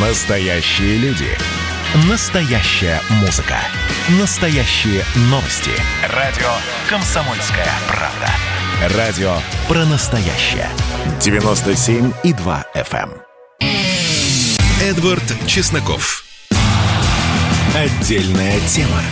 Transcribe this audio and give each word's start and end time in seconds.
Настоящие 0.00 0.96
люди. 0.98 1.26
Настоящая 2.08 3.00
музыка. 3.20 3.56
Настоящие 4.20 5.02
новости. 5.22 5.72
Радио 6.14 6.46
«Комсомольская 6.88 7.66
правда». 7.88 8.96
Радио 8.96 9.32
про 9.66 9.84
настоящее. 9.86 10.68
97,2 11.18 12.64
FM. 12.76 13.10
эм. 13.10 13.68
Эдвард 14.80 15.34
Чесноков. 15.48 16.22
Отдельная 17.74 18.60
тема. 18.68 19.02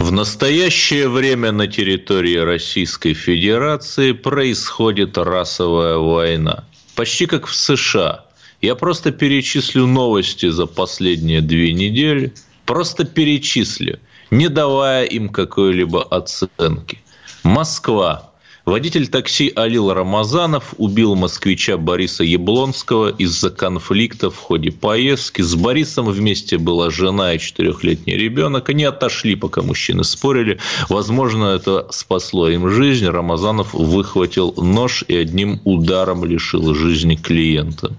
В 0.00 0.10
настоящее 0.10 1.08
время 1.08 1.52
на 1.52 1.68
территории 1.68 2.38
Российской 2.38 3.14
Федерации 3.14 4.10
происходит 4.10 5.16
расовая 5.16 5.98
война. 5.98 6.64
Почти 6.96 7.26
как 7.26 7.46
в 7.46 7.54
США. 7.54 8.24
Я 8.60 8.74
просто 8.74 9.10
перечислю 9.10 9.86
новости 9.86 10.50
за 10.50 10.66
последние 10.66 11.40
две 11.40 11.72
недели. 11.72 12.32
Просто 12.66 13.04
перечислю, 13.04 13.98
не 14.30 14.48
давая 14.48 15.04
им 15.04 15.28
какой-либо 15.28 16.02
оценки. 16.02 16.98
Москва. 17.42 18.29
Водитель 18.70 19.08
такси 19.08 19.52
Алил 19.56 19.92
Рамазанов 19.92 20.74
убил 20.78 21.16
москвича 21.16 21.76
Бориса 21.76 22.22
Яблонского 22.22 23.08
из-за 23.08 23.50
конфликта 23.50 24.30
в 24.30 24.36
ходе 24.36 24.70
поездки. 24.70 25.42
С 25.42 25.56
Борисом 25.56 26.06
вместе 26.06 26.56
была 26.56 26.88
жена 26.88 27.34
и 27.34 27.40
четырехлетний 27.40 28.16
ребенок. 28.16 28.68
Они 28.68 28.84
отошли, 28.84 29.34
пока 29.34 29.62
мужчины 29.62 30.04
спорили. 30.04 30.60
Возможно, 30.88 31.46
это 31.46 31.88
спасло 31.90 32.48
им 32.48 32.70
жизнь. 32.70 33.06
Рамазанов 33.06 33.74
выхватил 33.74 34.54
нож 34.56 35.02
и 35.08 35.16
одним 35.16 35.60
ударом 35.64 36.24
лишил 36.24 36.72
жизни 36.72 37.16
клиента. 37.16 37.96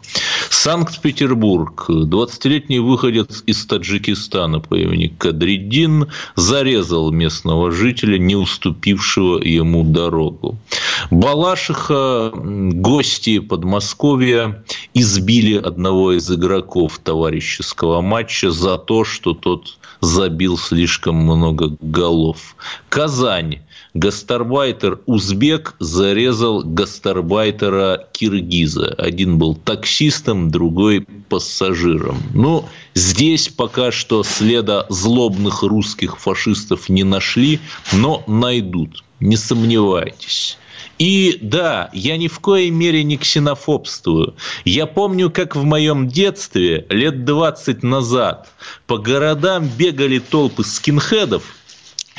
Санкт-Петербург. 0.50 1.88
20-летний 1.90 2.80
выходец 2.80 3.44
из 3.46 3.66
Таджикистана 3.66 4.62
по 4.62 4.76
имени 4.76 5.08
Кадриддин 5.08 6.08
зарезал 6.38 7.12
местного 7.12 7.72
жителя, 7.74 8.18
не 8.18 8.38
уступившего 8.38 9.44
ему 9.44 9.84
дорогу. 9.84 10.58
Балашиха, 11.10 12.32
гости 12.34 13.40
Подмосковья 13.40 14.64
избили 14.94 15.58
одного 15.58 16.14
из 16.14 16.30
игроков 16.32 17.00
товарищеского 17.00 18.02
матча 18.02 18.52
за 18.52 18.78
то, 18.78 19.04
что 19.04 19.34
тот 19.34 19.78
забил 20.02 20.58
слишком 20.58 21.16
много 21.16 21.76
голов. 21.82 22.56
Казань. 22.90 23.60
Гастарбайтер 23.94 25.00
узбек 25.06 25.76
зарезал 25.80 26.64
гастарбайтера 26.64 28.08
киргиза. 28.14 28.88
Один 28.98 29.38
был 29.38 29.54
таксистом, 29.54 30.50
другой 30.50 31.02
пассажиром. 31.28 32.18
Ну, 32.34 32.66
здесь 32.94 33.50
пока 33.50 33.92
что 33.92 34.24
следа 34.24 34.86
злобных 34.88 35.64
русских 35.64 36.18
фашистов 36.20 36.88
не 36.88 37.04
нашли, 37.04 37.60
но 37.92 38.24
найдут. 38.28 39.04
Не 39.22 39.38
сомневайтесь. 39.38 40.58
И 40.98 41.38
да, 41.42 41.90
я 41.94 42.18
ни 42.18 42.28
в 42.28 42.40
коей 42.40 42.72
мере 42.72 43.04
не 43.04 43.18
ксенофобствую. 43.18 44.36
Я 44.66 44.88
помню, 44.88 45.30
как 45.30 45.56
в 45.56 45.64
моем 45.64 46.08
детстве, 46.08 46.86
лет 46.90 47.24
20 47.24 47.84
назад, 47.84 48.50
по 48.88 48.98
городам 48.98 49.70
бегали 49.78 50.18
толпы 50.18 50.64
скинхедов, 50.64 51.44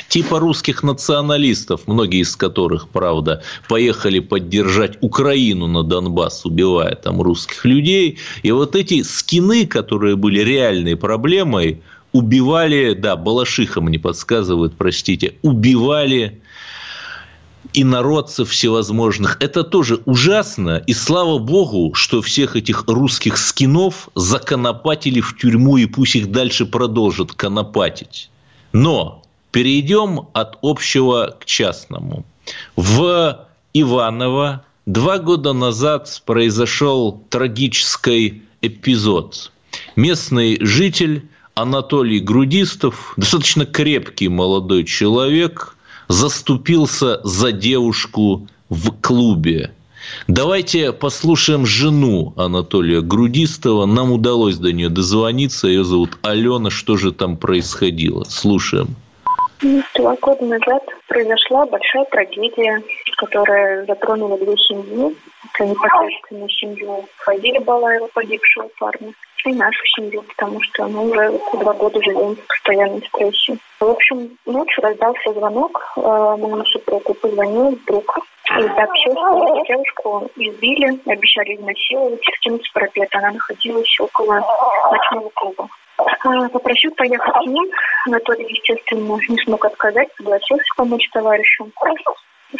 типа 0.07 0.39
русских 0.39 0.81
националистов, 0.81 1.87
многие 1.87 2.21
из 2.21 2.35
которых, 2.37 2.87
правда, 2.87 3.43
поехали 3.67 4.19
поддержать 4.19 4.97
Украину 5.01 5.67
на 5.67 5.83
Донбасс, 5.83 6.45
убивая 6.45 6.95
там 6.95 7.21
русских 7.21 7.65
людей. 7.65 8.17
И 8.43 8.51
вот 8.51 8.75
эти 8.77 9.01
скины, 9.03 9.65
которые 9.65 10.15
были 10.15 10.39
реальной 10.39 10.95
проблемой, 10.95 11.81
убивали, 12.13 12.93
да, 12.93 13.17
Балашиха 13.17 13.81
мне 13.81 13.99
подсказывают, 13.99 14.75
простите, 14.77 15.35
убивали 15.41 16.41
инородцев 17.73 18.49
всевозможных. 18.49 19.37
Это 19.39 19.63
тоже 19.63 19.99
ужасно. 20.05 20.83
И 20.87 20.93
слава 20.93 21.39
богу, 21.39 21.93
что 21.93 22.21
всех 22.21 22.55
этих 22.55 22.85
русских 22.87 23.37
скинов 23.37 24.09
законопатили 24.15 25.21
в 25.21 25.37
тюрьму, 25.37 25.77
и 25.77 25.85
пусть 25.85 26.15
их 26.15 26.31
дальше 26.31 26.65
продолжат 26.65 27.33
конопатить. 27.33 28.29
Но 28.71 29.23
перейдем 29.51 30.27
от 30.33 30.57
общего 30.61 31.37
к 31.39 31.45
частному. 31.45 32.25
В 32.75 33.47
Иваново 33.73 34.65
два 34.85 35.17
года 35.19 35.53
назад 35.53 36.21
произошел 36.25 37.23
трагический 37.29 38.43
эпизод. 38.61 39.51
Местный 39.95 40.57
житель 40.63 41.27
Анатолий 41.55 42.19
Грудистов, 42.19 43.13
достаточно 43.15 43.65
крепкий 43.65 44.27
молодой 44.27 44.83
человек, 44.85 45.72
заступился 46.07 47.19
за 47.23 47.51
девушку 47.51 48.47
в 48.69 48.91
клубе. 49.01 49.71
Давайте 50.27 50.91
послушаем 50.91 51.65
жену 51.65 52.33
Анатолия 52.35 53.01
Грудистова. 53.01 53.85
Нам 53.85 54.11
удалось 54.11 54.57
до 54.57 54.71
нее 54.71 54.89
дозвониться. 54.89 55.67
Ее 55.67 55.83
зовут 55.83 56.17
Алена. 56.21 56.69
Что 56.69 56.97
же 56.97 57.11
там 57.11 57.37
происходило? 57.37 58.23
Слушаем. 58.25 58.95
Два 59.95 60.15
года 60.21 60.45
назад 60.45 60.83
произошла 61.07 61.65
большая 61.65 62.05
трагедия, 62.11 62.83
которая 63.17 63.85
затронула 63.85 64.37
две 64.37 64.57
семьи. 64.57 65.15
Это 65.53 65.65
непосредственно 65.65 66.49
семью 66.49 67.05
Фазиля 67.17 67.61
Балаева, 67.61 68.09
погибшего 68.13 68.69
парня, 68.77 69.13
и 69.45 69.53
нашу 69.53 69.85
семью, 69.95 70.23
потому 70.23 70.61
что 70.61 70.87
мы 70.87 71.09
уже 71.09 71.39
два 71.53 71.73
года 71.73 72.01
живем 72.01 72.35
в 72.35 72.47
постоянном 72.47 73.03
стрессе. 73.03 73.57
В 73.79 73.85
общем, 73.85 74.37
ночью 74.45 74.83
раздался 74.83 75.33
звонок, 75.33 75.81
э, 75.97 76.01
моему 76.01 76.63
супругу 76.65 77.13
позвонил 77.15 77.77
друг 77.87 78.19
и 78.57 78.61
сообщил, 78.61 79.13
что 79.13 79.63
девушку 79.67 80.29
избили, 80.35 80.99
обещали 81.09 81.55
изнасиловать, 81.55 82.23
скинуть 82.37 82.65
с 82.65 82.71
парапета. 82.71 83.17
Она 83.19 83.31
находилась 83.31 83.99
около 83.99 84.41
ночного 84.91 85.29
клуба. 85.33 85.67
А, 85.97 86.49
Попросил 86.49 86.91
поехать 86.95 87.35
с 87.43 87.45
ним. 87.45 87.69
Анатолий, 88.07 88.45
естественно, 88.49 89.17
не 89.29 89.37
смог 89.43 89.65
отказать, 89.65 90.09
согласился 90.17 90.65
помочь 90.75 91.09
товарищу. 91.11 91.67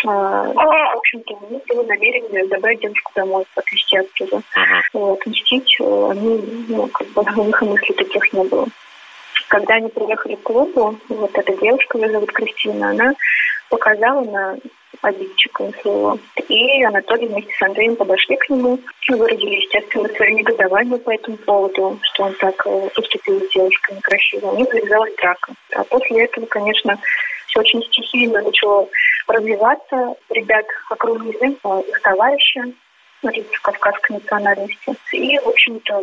А, 0.06 0.44
В 0.54 0.98
общем-то, 0.98 1.34
у 1.34 1.54
них 1.54 1.64
было 1.68 1.84
намерение 1.84 2.46
забрать 2.48 2.80
девушку 2.80 3.12
домой, 3.16 3.46
отвезти 3.56 3.98
оттуда. 3.98 4.42
Вот, 4.94 5.26
мстить 5.26 5.76
э, 5.80 6.10
они, 6.12 6.66
ну, 6.70 6.88
как 6.88 7.08
бы, 7.10 7.24
у 7.42 7.46
них 7.46 7.62
и 7.62 7.66
мыслей 7.66 7.96
таких 7.96 8.34
не 8.34 8.44
было. 8.44 8.68
Когда 9.50 9.76
они 9.76 9.90
приехали 9.90 10.36
к 10.36 10.44
клубу, 10.44 10.96
вот 11.10 11.32
эта 11.38 11.56
девушка, 11.58 11.98
ее 11.98 12.10
зовут 12.10 12.32
Кристина, 12.32 12.90
она 12.90 13.14
показала 13.70 14.24
на 14.24 14.58
обидчика 15.02 15.70
своего. 15.82 16.18
И 16.48 16.84
Анатолий 16.84 17.28
вместе 17.28 17.54
с 17.54 17.62
Андреем 17.62 17.96
подошли 17.96 18.36
к 18.38 18.50
нему, 18.50 18.80
выразили, 19.10 19.62
естественно, 19.62 20.08
свое 20.10 20.34
негодование 20.34 20.98
по 20.98 21.12
этому 21.12 21.38
поводу, 21.38 22.00
что 22.02 22.24
он 22.24 22.34
так 22.36 22.66
э, 22.66 22.90
поступил 22.96 23.42
с 23.42 23.54
девушкой 23.54 23.98
некрасиво. 23.98 24.52
У 24.52 24.58
них 24.58 24.72
завязалась 24.72 25.16
драка. 25.16 25.54
А 25.76 25.84
после 25.84 26.24
этого, 26.24 26.46
конечно, 26.46 26.98
все 27.54 27.60
очень 27.60 27.84
стихийно 27.84 28.42
начало 28.42 28.88
развиваться. 29.28 30.16
Ребят 30.30 30.66
окружили 30.90 31.58
э, 31.64 31.82
их 31.88 32.02
товарища, 32.02 32.64
лиц 33.24 33.48
кавказской 33.62 34.14
национальности. 34.14 34.96
И, 35.12 35.40
в 35.40 35.48
общем-то, 35.48 36.02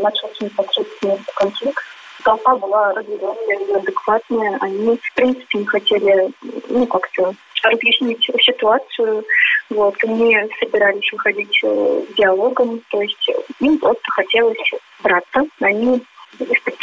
начался 0.00 0.44
непосредственно 0.44 1.18
конфликт 1.34 1.82
толпа 2.22 2.56
была 2.56 2.92
разделенная, 2.94 3.58
неадекватная. 3.68 4.58
Они, 4.60 4.96
в 4.96 5.14
принципе, 5.14 5.58
не 5.58 5.66
хотели, 5.66 6.30
ну, 6.68 6.86
как-то 6.86 7.34
разъяснить 7.62 8.24
ситуацию. 8.40 9.24
Вот, 9.70 9.94
они 10.04 10.36
собирались 10.60 11.12
выходить 11.12 11.58
э, 11.64 12.02
диалогом, 12.16 12.80
то 12.90 13.00
есть 13.00 13.30
им 13.60 13.78
просто 13.78 14.10
хотелось 14.10 14.70
браться. 15.02 15.42
Они 15.60 16.02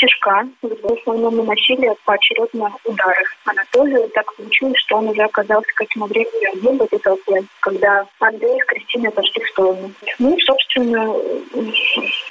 из-под 0.01 0.11
тяжка, 0.11 0.47
в 0.61 0.93
основном 0.93 1.37
наносили 1.37 1.93
поочередно 2.05 2.73
удары. 2.85 3.23
Анатолию 3.45 4.09
так 4.09 4.33
получилось, 4.35 4.77
что 4.79 4.97
он 4.97 5.09
уже 5.09 5.21
оказался 5.21 5.69
к 5.75 5.81
этому 5.81 6.07
времени 6.07 6.57
один 6.57 6.77
в 6.77 6.83
этой 6.83 6.99
толпе, 6.99 7.43
когда 7.59 8.05
Андрей 8.19 8.59
с 8.61 8.65
Кристиной 8.65 9.09
отошли 9.09 9.43
в 9.43 9.49
сторону. 9.49 9.91
Ну, 10.19 10.37
собственно, 10.39 11.13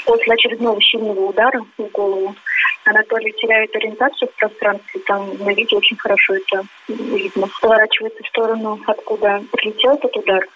после 0.05 0.35
очередного 0.35 0.81
сильного 0.83 1.21
удара 1.21 1.65
в 1.79 1.83
голову 1.91 2.35
Анатолий 2.85 3.33
теряет 3.33 3.75
ориентацию 3.77 4.29
в 4.29 4.37
пространстве, 4.37 5.01
там 5.07 5.37
на 5.39 5.53
видео 5.53 5.79
очень 5.79 5.97
хорошо 5.97 6.35
это 6.35 6.65
видно. 6.89 7.47
Поворачивается 7.61 8.23
в 8.23 8.29
сторону, 8.29 8.81
откуда 8.87 9.43
прилетел 9.53 9.95
этот 9.95 10.17
удар, 10.17 10.47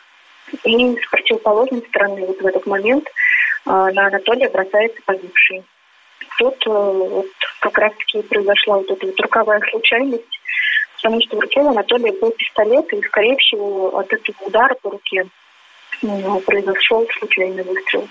и 0.65 0.97
с 0.97 1.11
противоположной 1.11 1.83
стороны 1.89 2.27
вот 2.27 2.41
в 2.41 2.47
этот 2.47 2.67
момент 2.67 3.07
а, 3.67 3.91
на 3.93 4.07
Анатолия 4.07 4.49
бросается 4.49 5.01
погибший. 5.05 5.65
Тут 6.39 6.67
э, 6.67 6.71
вот, 6.71 7.27
как 7.61 7.79
раз-таки 7.79 8.23
произошла 8.23 8.79
вот 8.79 8.91
эта 8.91 9.07
вот 9.07 9.21
роковая 9.21 9.61
случайность, 9.71 10.41
потому 10.97 11.21
что 11.23 11.37
в 11.37 11.41
руке 11.41 11.61
у 11.61 11.69
Анатолия 11.69 12.13
был 12.13 12.31
пистолет, 12.33 12.93
и, 12.93 13.03
скорее 13.03 13.37
всего, 13.37 13.99
от 13.99 14.13
этого 14.13 14.37
удара 14.47 14.75
по 14.83 14.91
руке 14.91 15.27
ну, 16.03 16.41
произошел 16.41 17.07
случайный 17.19 17.63
выстрел. 17.63 18.09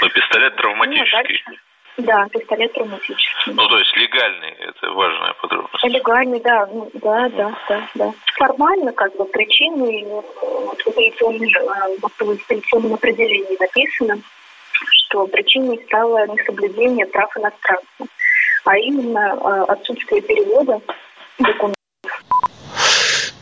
Но 0.00 0.08
пистолет 0.08 0.56
травматический. 0.56 1.42
Ну, 1.46 1.54
Да, 1.98 2.26
пистолет 2.28 2.72
травматический. 2.72 3.52
Ну, 3.52 3.68
то 3.68 3.78
есть 3.78 3.96
легальный, 3.96 4.52
это 4.52 4.90
важная 4.92 5.34
подробность. 5.34 5.84
Легальный, 5.84 6.40
да, 6.40 6.66
ну, 6.66 6.90
да, 6.94 7.28
да, 7.28 7.54
да, 7.68 7.88
да. 7.94 8.12
Формально, 8.36 8.92
как 8.92 9.14
бы, 9.16 9.26
причины 9.26 10.04
вот, 10.06 10.80
в 10.80 10.88
апелляционном, 10.88 11.46
в 12.00 12.06
апелляционном 12.06 12.94
определении 12.94 13.60
написано, 13.60 14.22
что 14.88 15.26
причиной 15.26 15.82
стало 15.86 16.26
несоблюдение 16.26 17.06
прав 17.06 17.36
иностранцев, 17.36 18.08
а 18.64 18.76
именно 18.78 19.38
э, 19.40 19.64
отсутствие 19.72 20.22
перевода 20.22 20.80
документов 21.38 21.79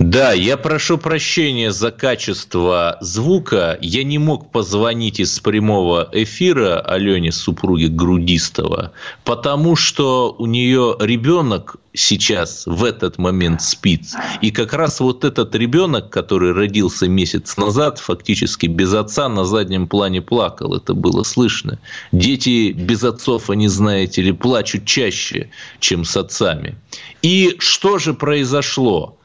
да, 0.08 0.32
я 0.32 0.56
прошу 0.56 0.96
прощения 0.96 1.70
за 1.70 1.90
качество 1.90 2.96
звука. 3.02 3.76
Я 3.82 4.05
не 4.05 4.16
мог 4.16 4.50
позвонить 4.50 5.20
из 5.20 5.38
прямого 5.38 6.08
эфира 6.12 6.81
Алене, 6.81 7.31
супруге 7.31 7.88
Грудистова, 7.88 8.93
потому 9.25 9.76
что 9.76 10.34
у 10.38 10.46
нее 10.46 10.96
ребенок 10.99 11.76
сейчас 11.93 12.62
в 12.64 12.84
этот 12.84 13.19
момент 13.19 13.60
спит. 13.60 14.06
И 14.40 14.50
как 14.50 14.72
раз 14.72 15.00
вот 15.00 15.25
этот 15.25 15.55
ребенок, 15.55 16.08
который 16.08 16.52
родился 16.52 17.06
месяц 17.06 17.58
назад, 17.58 17.99
фактически 17.99 18.64
без 18.64 18.94
отца 18.94 19.28
на 19.28 19.44
заднем 19.44 19.87
плане 19.88 20.22
плакал. 20.22 20.75
Это 20.75 20.94
было 20.94 21.22
слышно. 21.22 21.78
Дети 22.12 22.72
без 22.72 23.04
отцов, 23.04 23.50
они, 23.50 23.69
знаете 23.69 24.22
ли, 24.22 24.32
плачут 24.32 24.87
чаще, 24.87 25.50
чем 25.81 26.06
с 26.06 26.16
отцами. 26.16 26.76
И 27.20 27.56
что 27.58 27.99
же 27.99 28.14
произошло? 28.14 29.17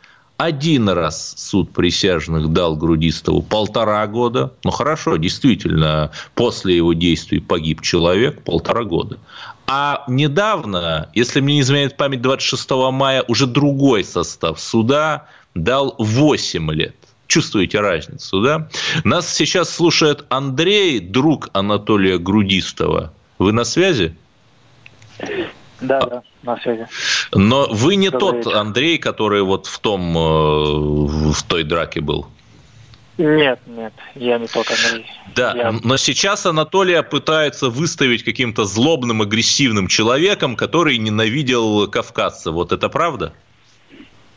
Один 0.44 0.90
раз 0.90 1.36
суд 1.38 1.72
присяжных 1.72 2.52
дал 2.52 2.76
Грудистову 2.76 3.42
полтора 3.42 4.06
года. 4.08 4.52
Ну, 4.66 4.72
хорошо, 4.72 5.16
действительно, 5.16 6.12
после 6.36 6.76
его 6.76 6.92
действий 6.92 7.40
погиб 7.40 7.80
человек 7.80 8.44
полтора 8.44 8.84
года. 8.84 9.20
А 9.68 10.04
недавно, 10.10 11.10
если 11.14 11.40
мне 11.40 11.54
не 11.54 11.62
изменяет 11.62 11.96
память, 11.96 12.22
26 12.22 12.72
мая 12.92 13.24
уже 13.30 13.48
другой 13.48 14.04
состав 14.04 14.60
суда 14.60 15.28
дал 15.56 15.96
8 15.98 16.72
лет. 16.72 16.98
Чувствуете 17.28 17.80
разницу, 17.80 18.42
да? 18.42 18.68
Нас 19.06 19.34
сейчас 19.34 19.70
слушает 19.70 20.26
Андрей, 20.28 21.00
друг 21.00 21.52
Анатолия 21.54 22.18
Грудистова. 22.18 23.14
Вы 23.40 23.54
на 23.54 23.64
связи? 23.64 24.14
Да, 25.84 26.00
да, 26.02 26.24
на 26.44 26.58
связи. 26.58 26.88
Но 27.34 27.68
вы 27.70 27.96
не 27.96 28.10
Добрый 28.10 28.42
тот 28.42 28.46
вечер. 28.46 28.58
Андрей, 28.58 28.98
который 28.98 29.42
вот 29.44 29.68
в 29.68 29.80
том, 29.80 30.18
э, 30.18 31.32
в 31.32 31.44
той 31.44 31.64
драке 31.64 32.02
был. 32.02 32.28
Нет, 33.18 33.60
нет, 33.68 33.94
я 34.16 34.40
не 34.40 34.48
тот 34.48 34.66
Андрей. 34.72 35.06
Да, 35.36 35.54
я... 35.56 35.72
но 35.84 35.98
сейчас 35.98 36.46
Анатолия 36.46 37.04
пытается 37.04 37.70
выставить 37.70 38.24
каким-то 38.24 38.64
злобным, 38.64 39.22
агрессивным 39.22 39.88
человеком, 39.88 40.56
который 40.56 40.98
ненавидел 40.98 41.88
кавказца. 41.90 42.52
Вот 42.52 42.72
это 42.72 42.90
правда? 42.90 43.34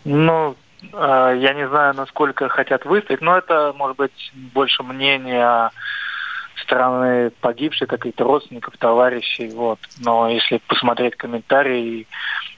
Ну, 0.05 0.57
э, 0.93 1.39
я 1.41 1.55
не 1.55 1.67
знаю, 1.69 1.95
насколько 1.95 2.49
хотят 2.49 2.85
выставить, 2.85 3.23
но 3.23 3.39
это, 3.39 3.73
может 3.77 3.97
быть, 3.97 4.33
больше 4.35 4.83
мнение 4.83 5.71
стороны 6.61 7.31
погибших, 7.41 7.89
каких-то 7.89 8.25
родственников, 8.25 8.77
товарищей. 8.79 9.49
Вот. 9.49 9.79
Но 10.01 10.29
если 10.29 10.61
посмотреть 10.67 11.17
комментарии, 11.17 12.07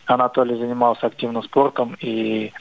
Анатолий 0.07 0.57
занимался 0.57 1.07
активным 1.07 1.43
спортом, 1.43 1.97
и 2.01 2.53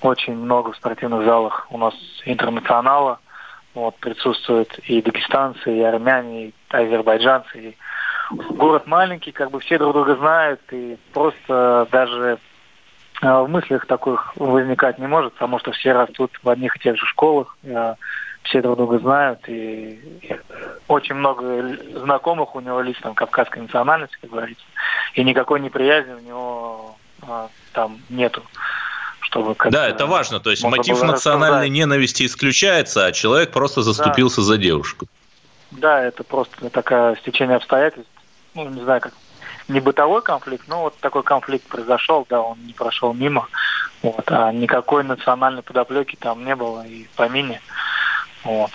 очень 0.00 0.34
много 0.34 0.72
в 0.72 0.76
спортивных 0.76 1.24
залах 1.24 1.66
у 1.70 1.78
нас 1.78 1.94
интернационала. 2.24 3.20
Вот, 3.72 3.96
присутствуют 3.96 4.78
и 4.80 5.00
дагестанцы, 5.00 5.72
и 5.72 5.80
армяне, 5.80 6.46
и 6.46 6.54
азербайджанцы. 6.70 7.58
И 7.58 7.76
город 8.30 8.86
маленький, 8.86 9.30
как 9.30 9.52
бы 9.52 9.60
все 9.60 9.78
друг 9.78 9.92
друга 9.92 10.16
знают, 10.16 10.60
и 10.72 10.96
просто 11.12 11.86
даже 11.92 12.38
э, 13.22 13.40
в 13.42 13.48
мыслях 13.48 13.86
таких 13.86 14.32
возникать 14.36 14.98
не 14.98 15.06
может, 15.06 15.34
потому 15.34 15.60
что 15.60 15.70
все 15.70 15.92
растут 15.92 16.32
в 16.42 16.48
одних 16.48 16.76
и 16.76 16.80
тех 16.80 16.96
же 16.96 17.06
школах, 17.06 17.56
э, 17.62 17.94
все 18.42 18.62
друг 18.62 18.76
друга 18.76 18.98
знают, 18.98 19.40
и 19.48 20.00
очень 20.88 21.14
много 21.14 21.76
знакомых 21.94 22.54
у 22.54 22.60
него 22.60 22.80
лично 22.80 23.14
кавказской 23.14 23.60
национальности, 23.60 24.16
как 24.20 24.30
говорится, 24.30 24.64
и 25.14 25.24
никакой 25.24 25.60
неприязни 25.60 26.12
у 26.12 26.20
него 26.20 26.96
а, 27.22 27.48
там 27.72 28.00
нету. 28.08 28.42
Чтобы 29.20 29.54
да, 29.70 29.86
это 29.86 30.06
важно. 30.06 30.40
То 30.40 30.50
есть 30.50 30.64
мотив 30.64 31.02
национальной 31.02 31.68
ненависти 31.68 32.26
исключается, 32.26 33.06
а 33.06 33.12
человек 33.12 33.52
просто 33.52 33.82
заступился 33.82 34.40
да. 34.40 34.42
за 34.42 34.58
девушку. 34.58 35.06
Да, 35.70 36.02
это 36.02 36.24
просто 36.24 36.68
такое 36.70 37.14
стечение 37.16 37.56
обстоятельств. 37.56 38.10
Ну, 38.54 38.68
не 38.68 38.82
знаю, 38.82 39.00
как 39.00 39.12
не 39.68 39.78
бытовой 39.78 40.22
конфликт, 40.22 40.66
но 40.66 40.82
вот 40.82 40.98
такой 40.98 41.22
конфликт 41.22 41.66
произошел, 41.68 42.26
да, 42.28 42.40
он 42.40 42.58
не 42.66 42.72
прошел 42.72 43.12
мимо. 43.14 43.48
Вот, 44.02 44.24
а 44.26 44.52
никакой 44.52 45.04
национальной 45.04 45.62
подоплеки 45.62 46.16
там 46.16 46.44
не 46.44 46.56
было 46.56 46.84
и 46.86 47.04
в 47.04 47.10
помине. 47.10 47.60
Вот. 48.44 48.70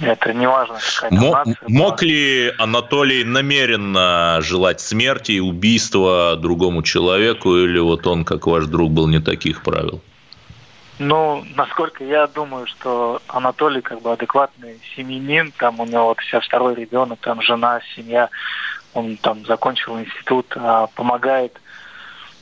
Это 0.00 0.32
не 0.32 0.46
важно, 0.46 0.78
какая 0.94 1.18
мог, 1.18 1.34
нация. 1.34 1.56
Мог 1.68 2.02
ли 2.02 2.52
Анатолий 2.58 3.24
намеренно 3.24 4.38
желать 4.40 4.80
смерти 4.80 5.32
и 5.32 5.40
убийства 5.40 6.36
другому 6.36 6.82
человеку, 6.82 7.56
или 7.56 7.78
вот 7.78 8.06
он, 8.06 8.24
как 8.24 8.46
ваш 8.46 8.66
друг, 8.66 8.90
был 8.92 9.08
не 9.08 9.20
таких 9.20 9.62
правил? 9.62 10.00
Ну, 10.98 11.44
насколько 11.56 12.04
я 12.04 12.26
думаю, 12.26 12.66
что 12.66 13.20
Анатолий 13.26 13.80
как 13.80 14.02
бы 14.02 14.12
адекватный 14.12 14.78
семьянин, 14.94 15.52
там 15.58 15.80
у 15.80 15.86
него 15.86 16.06
вот 16.06 16.18
сейчас 16.20 16.44
второй 16.44 16.74
ребенок, 16.74 17.18
там 17.20 17.42
жена, 17.42 17.80
семья, 17.96 18.28
он 18.94 19.16
там 19.16 19.44
закончил 19.46 19.98
институт, 19.98 20.52
а, 20.54 20.86
помогает 20.94 21.58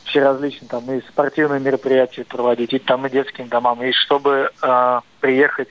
все 0.05 0.23
различные 0.23 0.69
там 0.69 0.91
и 0.91 1.01
спортивные 1.03 1.61
мероприятия 1.61 2.25
проводить, 2.25 2.73
и 2.73 2.79
там 2.79 3.07
и 3.07 3.11
детским 3.11 3.49
домам, 3.49 3.83
и 3.83 3.93
чтобы 3.93 4.51
э, 4.61 5.01
приехать 5.21 5.69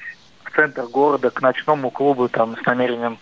центр 0.59 0.83
города 0.87 1.29
к 1.29 1.41
ночному 1.41 1.89
клубу 1.89 2.27
там 2.27 2.57
с 2.61 2.65
намерением 2.65 3.17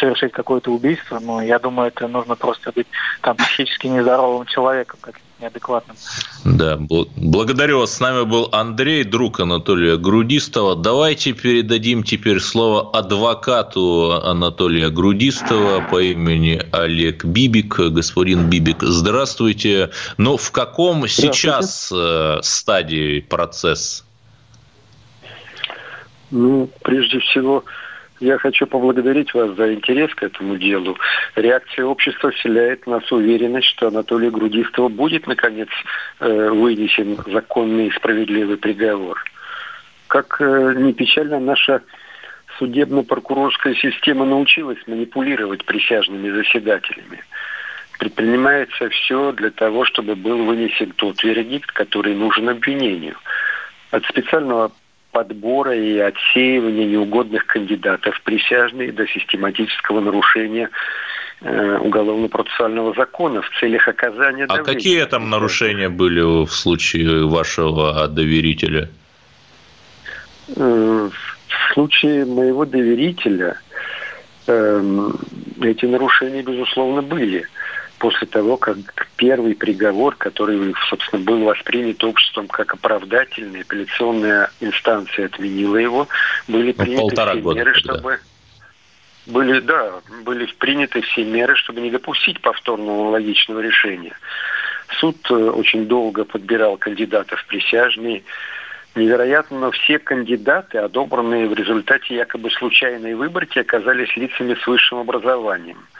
совершить 0.00 0.32
какое-то 0.32 0.70
убийство, 0.70 1.18
но 1.20 1.42
я 1.42 1.58
думаю, 1.58 1.88
это 1.88 2.08
нужно 2.08 2.34
просто 2.34 2.72
быть 2.72 2.86
там 3.20 3.36
психически 3.36 3.88
нездоровым 3.88 4.46
человеком, 4.46 4.98
как 5.02 5.16
неадекватным. 5.38 5.96
Да, 6.44 6.78
благодарю 6.78 7.80
вас. 7.80 7.94
С 7.94 8.00
нами 8.00 8.24
был 8.24 8.48
Андрей, 8.52 9.04
друг 9.04 9.38
Анатолия 9.38 9.98
Грудистова. 9.98 10.76
Давайте 10.76 11.32
передадим 11.32 12.04
теперь 12.04 12.40
слово 12.40 12.90
адвокату 12.90 14.20
Анатолия 14.24 14.88
Грудистова 14.88 15.80
по 15.90 16.00
имени 16.00 16.62
Олег 16.72 17.24
Бибик. 17.24 17.78
Господин 17.78 18.48
Бибик, 18.48 18.82
здравствуйте. 18.82 19.90
Но 20.16 20.38
в 20.38 20.50
каком 20.52 21.06
сейчас 21.06 21.92
э, 21.92 22.38
стадии 22.42 23.20
процесс? 23.20 24.04
Ну, 26.30 26.68
прежде 26.82 27.20
всего, 27.20 27.64
я 28.20 28.38
хочу 28.38 28.66
поблагодарить 28.66 29.32
вас 29.32 29.54
за 29.56 29.74
интерес 29.74 30.14
к 30.14 30.22
этому 30.22 30.56
делу. 30.56 30.96
Реакция 31.36 31.84
общества 31.86 32.30
вселяет 32.30 32.84
в 32.84 32.90
нас 32.90 33.10
уверенность, 33.12 33.68
что 33.68 33.88
Анатолию 33.88 34.32
Грудистову 34.32 34.88
будет, 34.88 35.26
наконец, 35.26 35.68
э, 36.20 36.50
вынесен 36.50 37.16
законный 37.26 37.88
и 37.88 37.92
справедливый 37.92 38.56
приговор. 38.56 39.22
Как 40.08 40.40
э, 40.40 40.74
не 40.76 40.92
печально, 40.92 41.38
наша 41.38 41.82
судебно-прокурорская 42.58 43.74
система 43.74 44.24
научилась 44.24 44.78
манипулировать 44.86 45.64
присяжными 45.64 46.28
заседателями. 46.30 47.22
Предпринимается 47.98 48.88
все 48.90 49.32
для 49.32 49.50
того, 49.50 49.84
чтобы 49.84 50.16
был 50.16 50.44
вынесен 50.44 50.92
тот 50.92 51.22
вердикт, 51.22 51.70
который 51.72 52.14
нужен 52.14 52.48
обвинению. 52.48 53.16
От 53.90 54.04
специального 54.06 54.72
подбора 55.18 55.74
и 55.74 55.98
отсеивания 55.98 56.86
неугодных 56.86 57.44
кандидатов 57.46 58.14
присяжные 58.22 58.92
до 58.92 59.04
систематического 59.08 59.98
нарушения 59.98 60.70
э, 61.40 61.78
уголовно-процессуального 61.78 62.94
закона 62.94 63.42
в 63.42 63.50
целях 63.58 63.88
оказания 63.88 64.46
А 64.48 64.62
какие 64.62 65.04
там 65.06 65.28
нарушения 65.28 65.88
были 65.88 66.20
в 66.20 66.52
случае 66.52 67.26
вашего 67.26 68.06
доверителя? 68.06 68.88
Э, 70.54 71.10
в 71.10 71.74
случае 71.74 72.24
моего 72.24 72.64
доверителя 72.64 73.60
э, 74.46 75.10
эти 75.62 75.84
нарушения, 75.84 76.42
безусловно, 76.42 77.02
были 77.02 77.44
после 77.98 78.26
того, 78.26 78.56
как 78.56 78.76
первый 79.16 79.54
приговор, 79.54 80.14
который, 80.16 80.74
собственно, 80.88 81.22
был 81.22 81.44
воспринят 81.44 82.02
обществом 82.04 82.48
как 82.48 82.74
оправдательный, 82.74 83.62
апелляционная 83.62 84.50
инстанция 84.60 85.26
отменила 85.26 85.76
его, 85.76 86.08
были 86.46 86.74
ну, 86.76 86.84
приняты 86.84 87.00
Полтора 87.02 87.32
все 87.32 87.40
года, 87.40 87.58
меры, 87.58 87.74
чтобы 87.74 88.20
были, 89.26 89.60
да, 89.60 90.00
были 90.24 90.46
приняты 90.58 91.02
все 91.02 91.24
меры, 91.24 91.54
чтобы 91.56 91.80
не 91.80 91.90
допустить 91.90 92.40
повторного 92.40 93.02
аналогичного 93.02 93.60
решения. 93.60 94.16
Суд 95.00 95.16
э, 95.30 95.34
очень 95.34 95.86
долго 95.86 96.24
подбирал 96.24 96.78
кандидатов 96.78 97.44
присяжные. 97.46 98.22
Невероятно, 98.94 99.58
но 99.58 99.70
все 99.70 99.98
кандидаты, 99.98 100.78
одобранные 100.78 101.46
в 101.46 101.54
результате 101.54 102.16
якобы 102.16 102.50
случайной 102.50 103.14
выборки, 103.14 103.58
оказались 103.58 104.16
лицами 104.16 104.54
с 104.54 104.66
высшим 104.66 104.98
образованием– 104.98 105.78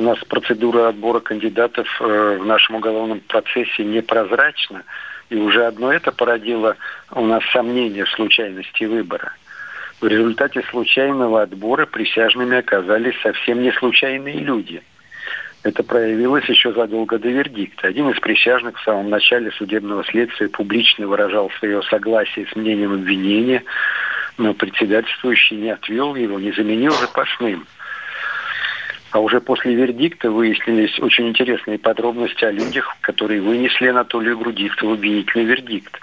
у 0.00 0.02
нас 0.02 0.18
процедура 0.26 0.88
отбора 0.88 1.20
кандидатов 1.20 1.86
э, 2.00 2.38
в 2.40 2.46
нашем 2.46 2.76
уголовном 2.76 3.20
процессе 3.20 3.84
непрозрачна, 3.84 4.82
и 5.28 5.36
уже 5.36 5.66
одно 5.66 5.92
это 5.92 6.10
породило 6.10 6.76
у 7.12 7.24
нас 7.26 7.44
сомнения 7.52 8.06
в 8.06 8.10
случайности 8.10 8.84
выбора. 8.84 9.34
В 10.00 10.06
результате 10.06 10.62
случайного 10.70 11.42
отбора 11.42 11.84
присяжными 11.84 12.56
оказались 12.56 13.20
совсем 13.22 13.62
не 13.62 13.72
случайные 13.72 14.38
люди. 14.38 14.82
Это 15.64 15.82
проявилось 15.82 16.48
еще 16.48 16.72
задолго 16.72 17.18
до 17.18 17.28
вердикта. 17.28 17.88
Один 17.88 18.08
из 18.08 18.18
присяжных 18.20 18.80
в 18.80 18.84
самом 18.84 19.10
начале 19.10 19.50
судебного 19.50 20.02
следствия 20.04 20.48
публично 20.48 21.06
выражал 21.08 21.50
свое 21.58 21.82
согласие 21.82 22.46
с 22.46 22.56
мнением 22.56 22.94
обвинения, 22.94 23.62
но 24.38 24.54
председательствующий 24.54 25.58
не 25.58 25.68
отвел 25.68 26.14
его, 26.14 26.40
не 26.40 26.52
заменил 26.52 26.92
запасным. 26.92 27.66
А 29.10 29.18
уже 29.18 29.40
после 29.40 29.74
вердикта 29.74 30.30
выяснились 30.30 30.98
очень 31.00 31.28
интересные 31.28 31.78
подробности 31.78 32.44
о 32.44 32.52
людях, 32.52 32.96
которые 33.00 33.40
вынесли 33.40 33.88
Анатолию 33.88 34.38
Грудистову 34.38 34.92
обвинительный 34.94 35.46
вердикт. 35.46 35.98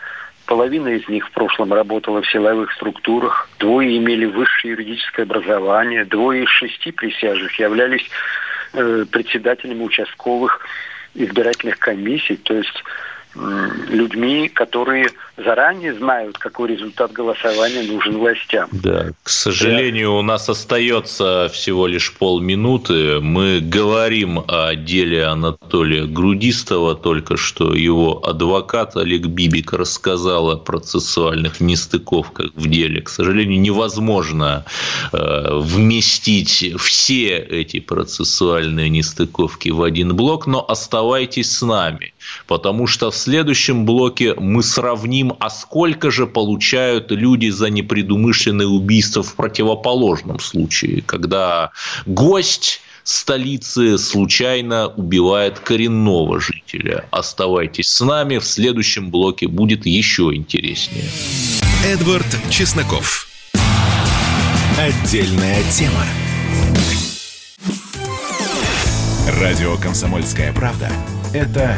Половина 0.45 0.89
из 0.89 1.07
них 1.07 1.27
в 1.27 1.31
прошлом 1.31 1.73
работала 1.73 2.21
в 2.21 2.29
силовых 2.29 2.71
структурах, 2.73 3.49
двое 3.59 3.97
имели 3.97 4.25
высшее 4.25 4.71
юридическое 4.71 5.25
образование, 5.25 6.05
двое 6.05 6.43
из 6.43 6.49
шести 6.49 6.91
присяжных 6.91 7.57
являлись 7.59 8.09
э, 8.73 9.05
председателями 9.11 9.83
участковых 9.83 10.65
избирательных 11.15 11.79
комиссий, 11.79 12.37
то 12.37 12.53
есть 12.53 12.83
людьми, 13.89 14.49
которые 14.49 15.09
заранее 15.37 15.93
знают, 15.93 16.37
какой 16.37 16.69
результат 16.69 17.11
голосования 17.11 17.83
нужен 17.83 18.17
властям. 18.17 18.69
Да, 18.71 19.11
к 19.23 19.29
сожалению, 19.29 20.09
да. 20.09 20.13
у 20.13 20.21
нас 20.23 20.49
остается 20.49 21.49
всего 21.53 21.85
лишь 21.87 22.13
полминуты. 22.13 23.19
Мы 23.19 23.59
говорим 23.61 24.43
о 24.47 24.73
деле 24.75 25.25
Анатолия 25.25 26.05
Грудистова, 26.05 26.95
только 26.95 27.37
что 27.37 27.73
его 27.73 28.25
адвокат 28.25 28.97
Олег 28.97 29.27
Бибик 29.27 29.73
рассказал 29.73 30.51
о 30.51 30.57
процессуальных 30.57 31.59
нестыковках 31.59 32.51
в 32.55 32.67
деле. 32.67 33.01
К 33.01 33.09
сожалению, 33.09 33.61
невозможно 33.61 34.65
э, 35.13 35.49
вместить 35.53 36.73
все 36.79 37.37
эти 37.37 37.79
процессуальные 37.79 38.89
нестыковки 38.89 39.69
в 39.69 39.83
один 39.83 40.15
блок, 40.15 40.47
но 40.47 40.65
оставайтесь 40.67 41.51
с 41.51 41.61
нами, 41.61 42.13
потому 42.47 42.87
что 42.87 43.11
в 43.11 43.15
следующем 43.15 43.85
блоке 43.85 44.33
мы 44.35 44.63
сравним, 44.63 45.33
а 45.39 45.49
сколько 45.49 46.11
же 46.11 46.27
получают 46.27 47.11
люди 47.11 47.49
за 47.49 47.69
непредумышленное 47.69 48.67
убийство 48.67 49.23
в 49.23 49.35
противоположном 49.35 50.39
случае, 50.39 51.01
когда 51.01 51.71
гость 52.05 52.81
столицы 53.03 53.97
случайно 53.97 54.87
убивает 54.87 55.59
коренного 55.59 56.41
жителя. 56.41 57.05
Оставайтесь 57.09 57.87
с 57.87 58.03
нами, 58.03 58.37
в 58.37 58.45
следующем 58.45 59.09
блоке 59.09 59.47
будет 59.47 59.85
еще 59.85 60.31
интереснее. 60.33 61.05
Эдвард 61.85 62.27
Чесноков. 62.49 63.27
Отдельная 64.77 65.63
тема. 65.71 66.05
Радио 69.39 69.77
«Комсомольская 69.77 70.51
правда»– 70.53 70.91
это 71.33 71.77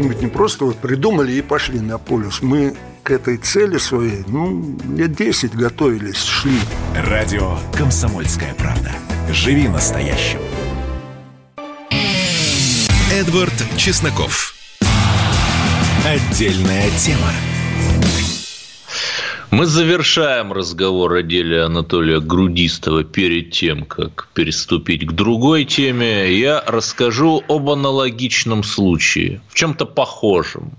Мы 0.00 0.08
ведь 0.08 0.22
не 0.22 0.28
просто 0.28 0.64
вот 0.64 0.78
придумали 0.78 1.30
и 1.32 1.42
пошли 1.42 1.78
на 1.78 1.98
полюс. 1.98 2.40
Мы 2.40 2.74
к 3.02 3.10
этой 3.10 3.36
цели 3.36 3.76
своей, 3.76 4.24
ну, 4.26 4.78
лет 4.96 5.14
10 5.14 5.54
готовились, 5.54 6.24
шли. 6.24 6.58
Радио 6.96 7.58
«Комсомольская 7.76 8.54
правда». 8.54 8.92
Живи 9.30 9.68
настоящим. 9.68 10.38
Эдвард 13.12 13.52
Чесноков. 13.76 14.54
Отдельная 16.06 16.88
тема. 16.96 17.32
Мы 19.50 19.66
завершаем 19.66 20.52
разговор 20.52 21.12
о 21.14 21.22
деле 21.22 21.64
Анатолия 21.64 22.20
Грудистова 22.20 23.02
перед 23.02 23.50
тем, 23.50 23.84
как 23.84 24.28
переступить 24.32 25.04
к 25.04 25.12
другой 25.12 25.64
теме. 25.64 26.32
Я 26.38 26.62
расскажу 26.64 27.42
об 27.48 27.68
аналогичном 27.68 28.62
случае, 28.62 29.40
в 29.48 29.54
чем-то 29.54 29.86
похожем. 29.86 30.70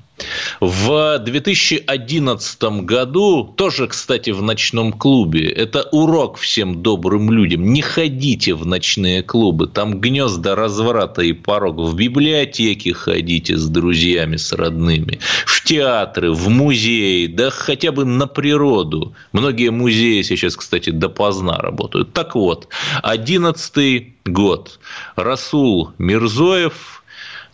В 0.60 1.20
2011 1.20 2.64
году, 2.84 3.44
тоже, 3.44 3.88
кстати, 3.88 4.30
в 4.32 4.42
ночном 4.42 4.94
клубе, 4.94 5.50
это 5.50 5.84
урок 5.92 6.38
всем 6.38 6.82
добрым 6.82 7.32
людям, 7.32 7.72
не 7.74 7.82
ходите 7.82 8.54
в 8.54 8.66
ночные 8.66 9.24
клубы, 9.24 9.68
там 9.68 10.00
гнезда 10.00 10.56
разврата 10.56 11.22
и 11.22 11.34
порог, 11.34 11.78
в 11.78 11.96
библиотеке 11.96 12.94
ходите 12.94 13.58
с 13.58 13.68
друзьями, 13.68 14.38
с 14.38 14.52
родными, 14.54 15.20
в 15.46 15.64
театры, 15.64 16.32
в 16.32 16.50
музеи, 16.50 17.28
да 17.28 17.50
хотя 17.50 17.92
бы 17.92 18.06
на 18.06 18.28
природу. 18.28 19.14
Многие 19.32 19.70
музеи 19.72 20.22
сейчас, 20.22 20.56
кстати, 20.56 20.90
допоздна 20.90 21.58
работают. 21.58 22.14
Так 22.14 22.36
вот, 22.36 22.68
11 23.04 24.26
год. 24.26 24.80
Расул 25.16 25.92
Мирзоев, 25.98 27.04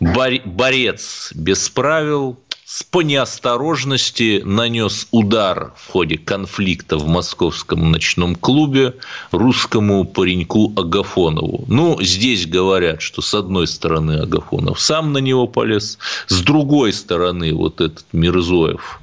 борец 0.00 1.32
без 1.34 1.68
правил, 1.68 2.38
с 2.68 2.84
по 2.84 3.00
неосторожности 3.00 4.42
нанес 4.44 5.08
удар 5.10 5.72
в 5.78 5.90
ходе 5.90 6.18
конфликта 6.18 6.98
в 6.98 7.08
московском 7.08 7.90
ночном 7.90 8.36
клубе 8.36 8.96
русскому 9.30 10.04
пареньку 10.04 10.74
Агафонову. 10.76 11.64
Ну, 11.66 11.96
здесь 12.02 12.46
говорят, 12.46 13.00
что 13.00 13.22
с 13.22 13.32
одной 13.32 13.66
стороны 13.68 14.20
Агафонов 14.20 14.80
сам 14.80 15.14
на 15.14 15.18
него 15.18 15.46
полез, 15.46 15.96
с 16.26 16.42
другой 16.42 16.92
стороны 16.92 17.54
вот 17.54 17.80
этот 17.80 18.04
Мирзоев 18.12 19.00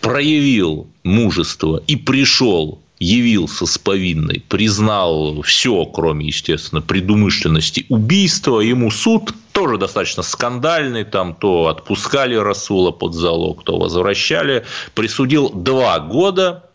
проявил 0.00 0.88
мужество 1.04 1.80
и 1.86 1.94
пришел 1.94 2.80
явился 2.98 3.66
с 3.66 3.76
повинной, 3.76 4.42
признал 4.48 5.42
все, 5.42 5.84
кроме, 5.84 6.26
естественно, 6.26 6.80
предумышленности 6.80 7.84
убийства, 7.88 8.60
ему 8.60 8.90
суд 8.90 9.34
тоже 9.52 9.76
достаточно 9.76 10.22
скандальный, 10.22 11.04
там 11.04 11.34
то 11.34 11.68
отпускали 11.68 12.34
Расула 12.34 12.92
под 12.92 13.14
залог, 13.14 13.64
то 13.64 13.78
возвращали, 13.78 14.64
присудил 14.94 15.50
два 15.50 15.98
года, 16.00 16.70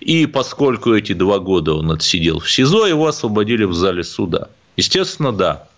и 0.00 0.26
поскольку 0.26 0.94
эти 0.94 1.12
два 1.12 1.38
года 1.38 1.74
он 1.74 1.92
отсидел 1.92 2.40
в 2.40 2.50
СИЗО, 2.50 2.86
его 2.86 3.06
освободили 3.06 3.64
в 3.64 3.74
зале 3.74 4.02
суда. 4.02 4.48
Естественно, 4.76 5.32
да, 5.32 5.68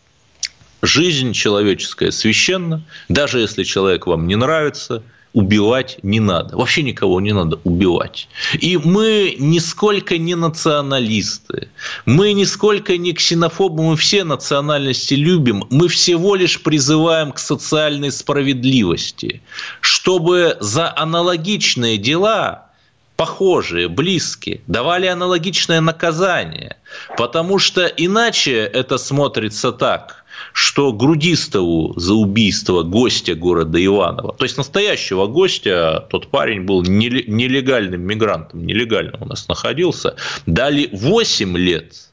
жизнь 0.82 1.32
человеческая 1.32 2.12
священна, 2.12 2.82
даже 3.08 3.40
если 3.40 3.64
человек 3.64 4.06
вам 4.06 4.28
не 4.28 4.36
нравится– 4.36 5.02
убивать 5.32 5.98
не 6.02 6.20
надо. 6.20 6.56
Вообще 6.56 6.82
никого 6.82 7.20
не 7.20 7.32
надо 7.32 7.58
убивать. 7.64 8.28
И 8.60 8.76
мы 8.76 9.36
нисколько 9.38 10.18
не 10.18 10.34
националисты. 10.34 11.68
Мы 12.06 12.32
нисколько 12.32 12.96
не 12.96 13.12
ксенофобы. 13.12 13.82
Мы 13.82 13.96
все 13.96 14.24
национальности 14.24 15.14
любим. 15.14 15.64
Мы 15.70 15.88
всего 15.88 16.34
лишь 16.34 16.62
призываем 16.62 17.32
к 17.32 17.38
социальной 17.38 18.10
справедливости. 18.10 19.42
Чтобы 19.80 20.56
за 20.60 20.92
аналогичные 20.96 21.98
дела 21.98 22.68
похожие, 23.16 23.88
близкие, 23.88 24.60
давали 24.68 25.06
аналогичное 25.06 25.80
наказание. 25.80 26.76
Потому 27.16 27.58
что 27.58 27.84
иначе 27.86 28.58
это 28.58 28.96
смотрится 28.96 29.72
так 29.72 30.24
что 30.58 30.92
Грудистову 30.92 31.94
за 31.96 32.14
убийство 32.14 32.82
гостя 32.82 33.36
города 33.36 33.78
Иваново, 33.82 34.34
то 34.34 34.44
есть 34.44 34.56
настоящего 34.56 35.28
гостя, 35.28 36.04
тот 36.10 36.26
парень 36.32 36.62
был 36.62 36.82
нелегальным 36.82 38.00
мигрантом, 38.00 38.66
нелегально 38.66 39.18
у 39.20 39.24
нас 39.24 39.46
находился, 39.46 40.16
дали 40.46 40.88
8 40.92 41.56
лет, 41.56 42.10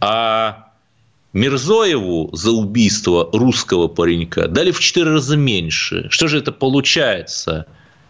а 0.00 0.72
Мирзоеву 1.32 2.30
за 2.32 2.50
убийство 2.50 3.30
русского 3.32 3.86
паренька 3.86 4.48
дали 4.48 4.72
в 4.72 4.80
4 4.80 5.08
раза 5.08 5.36
меньше. 5.36 6.08
Что 6.10 6.26
же 6.26 6.38
это 6.38 6.50
получается? 6.50 7.66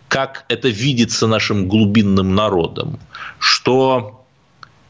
Как 0.08 0.46
это 0.48 0.68
видится 0.68 1.26
нашим 1.26 1.68
глубинным 1.68 2.34
народом? 2.34 2.98
Что 3.38 4.24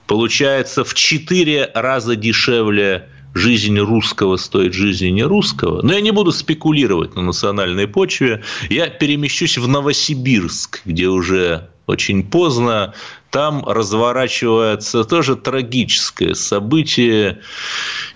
получается 0.07 0.85
в 0.85 0.95
4 0.95 1.73
раза 1.75 2.15
дешевле 2.15 3.09
жизнь 3.37 3.79
русского 3.79 4.37
стоит 4.37 4.73
жизни 4.73 5.09
не 5.09 5.23
русского. 5.23 5.83
Но 5.83 5.93
я 5.93 6.01
не 6.01 6.11
буду 6.11 6.33
спекулировать 6.33 7.15
на 7.15 7.23
национальной 7.23 7.87
почве. 7.87 8.43
Я 8.71 8.89
перемещусь 8.89 9.59
в 9.59 9.69
Новосибирск, 9.69 10.83
где 10.85 11.09
уже 11.09 11.69
очень 11.87 12.25
поздно. 12.25 12.95
Там 13.31 13.65
разворачивается 13.67 15.05
тоже 15.05 15.37
трагическое 15.37 16.35
событие. 16.35 17.41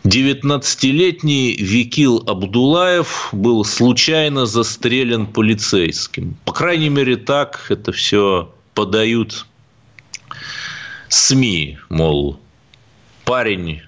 19-летний 0.05 1.57
Викил 1.57 2.25
Абдулаев 2.27 3.29
был 3.33 3.65
случайно 3.65 4.47
застрелен 4.47 5.27
полицейским. 5.27 6.37
По 6.47 6.53
крайней 6.53 6.89
мере, 6.89 7.17
так 7.17 7.67
это 7.69 7.93
все 7.93 8.53
подают 8.75 9.47
СМИ, 11.09 11.79
мол, 11.91 12.41
парень, 13.25 13.83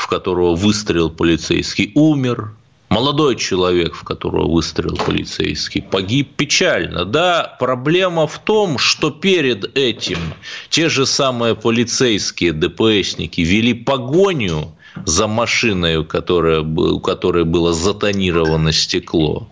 в 0.00 0.06
которого 0.06 0.54
выстрелил 0.54 1.10
полицейский, 1.10 1.92
умер, 1.94 2.54
молодой 2.88 3.36
человек, 3.36 3.94
в 3.94 4.02
которого 4.02 4.50
выстрелил 4.50 4.96
полицейский, 4.96 5.82
погиб 5.82 6.36
печально. 6.36 7.04
Да, 7.04 7.54
проблема 7.60 8.26
в 8.26 8.38
том, 8.38 8.78
что 8.78 9.10
перед 9.10 9.76
этим 9.76 10.18
те 10.70 10.88
же 10.88 11.04
самые 11.04 11.54
полицейские 11.54 12.52
ДПСники 12.52 13.42
вели 13.42 13.74
погоню 13.74 14.72
за 15.04 15.26
машиной, 15.26 15.98
у 15.98 16.04
которой, 16.04 16.60
у 16.60 16.98
которой 16.98 17.44
было 17.44 17.74
затонировано 17.74 18.72
стекло. 18.72 19.48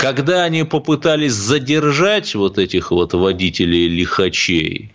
Когда 0.00 0.42
они 0.42 0.64
попытались 0.64 1.32
задержать 1.32 2.34
вот 2.34 2.58
этих 2.58 2.90
вот 2.90 3.14
водителей 3.14 3.86
лихачей, 3.86 4.92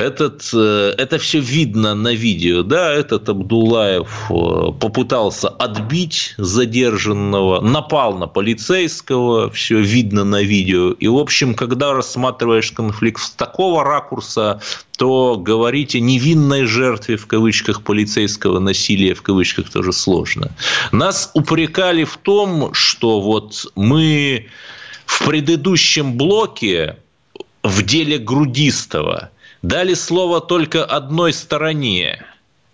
этот, 0.00 0.50
э, 0.54 0.94
это 0.96 1.18
все 1.18 1.40
видно 1.40 1.94
на 1.94 2.12
видео, 2.12 2.62
да, 2.62 2.92
этот 2.92 3.28
Абдулаев 3.28 4.30
э, 4.30 4.72
попытался 4.80 5.48
отбить 5.48 6.34
задержанного, 6.38 7.60
напал 7.60 8.16
на 8.16 8.26
полицейского, 8.26 9.50
все 9.50 9.80
видно 9.80 10.24
на 10.24 10.42
видео. 10.42 10.92
И, 10.92 11.06
в 11.06 11.16
общем, 11.16 11.54
когда 11.54 11.92
рассматриваешь 11.92 12.72
конфликт 12.72 13.20
с 13.22 13.30
такого 13.30 13.84
ракурса, 13.84 14.60
то 14.96 15.36
говорить 15.36 15.94
о 15.94 16.00
невинной 16.00 16.64
жертве, 16.64 17.16
в 17.16 17.26
кавычках, 17.26 17.82
полицейского 17.82 18.58
насилия, 18.58 19.14
в 19.14 19.22
кавычках, 19.22 19.70
тоже 19.70 19.92
сложно. 19.92 20.50
Нас 20.92 21.30
упрекали 21.34 22.04
в 22.04 22.16
том, 22.16 22.72
что 22.74 23.20
вот 23.20 23.66
мы 23.76 24.46
в 25.06 25.26
предыдущем 25.26 26.16
блоке 26.16 26.96
в 27.62 27.82
деле 27.82 28.18
Грудистого– 28.18 29.30
дали 29.62 29.94
слово 29.94 30.40
только 30.40 30.84
одной 30.84 31.32
стороне. 31.32 32.24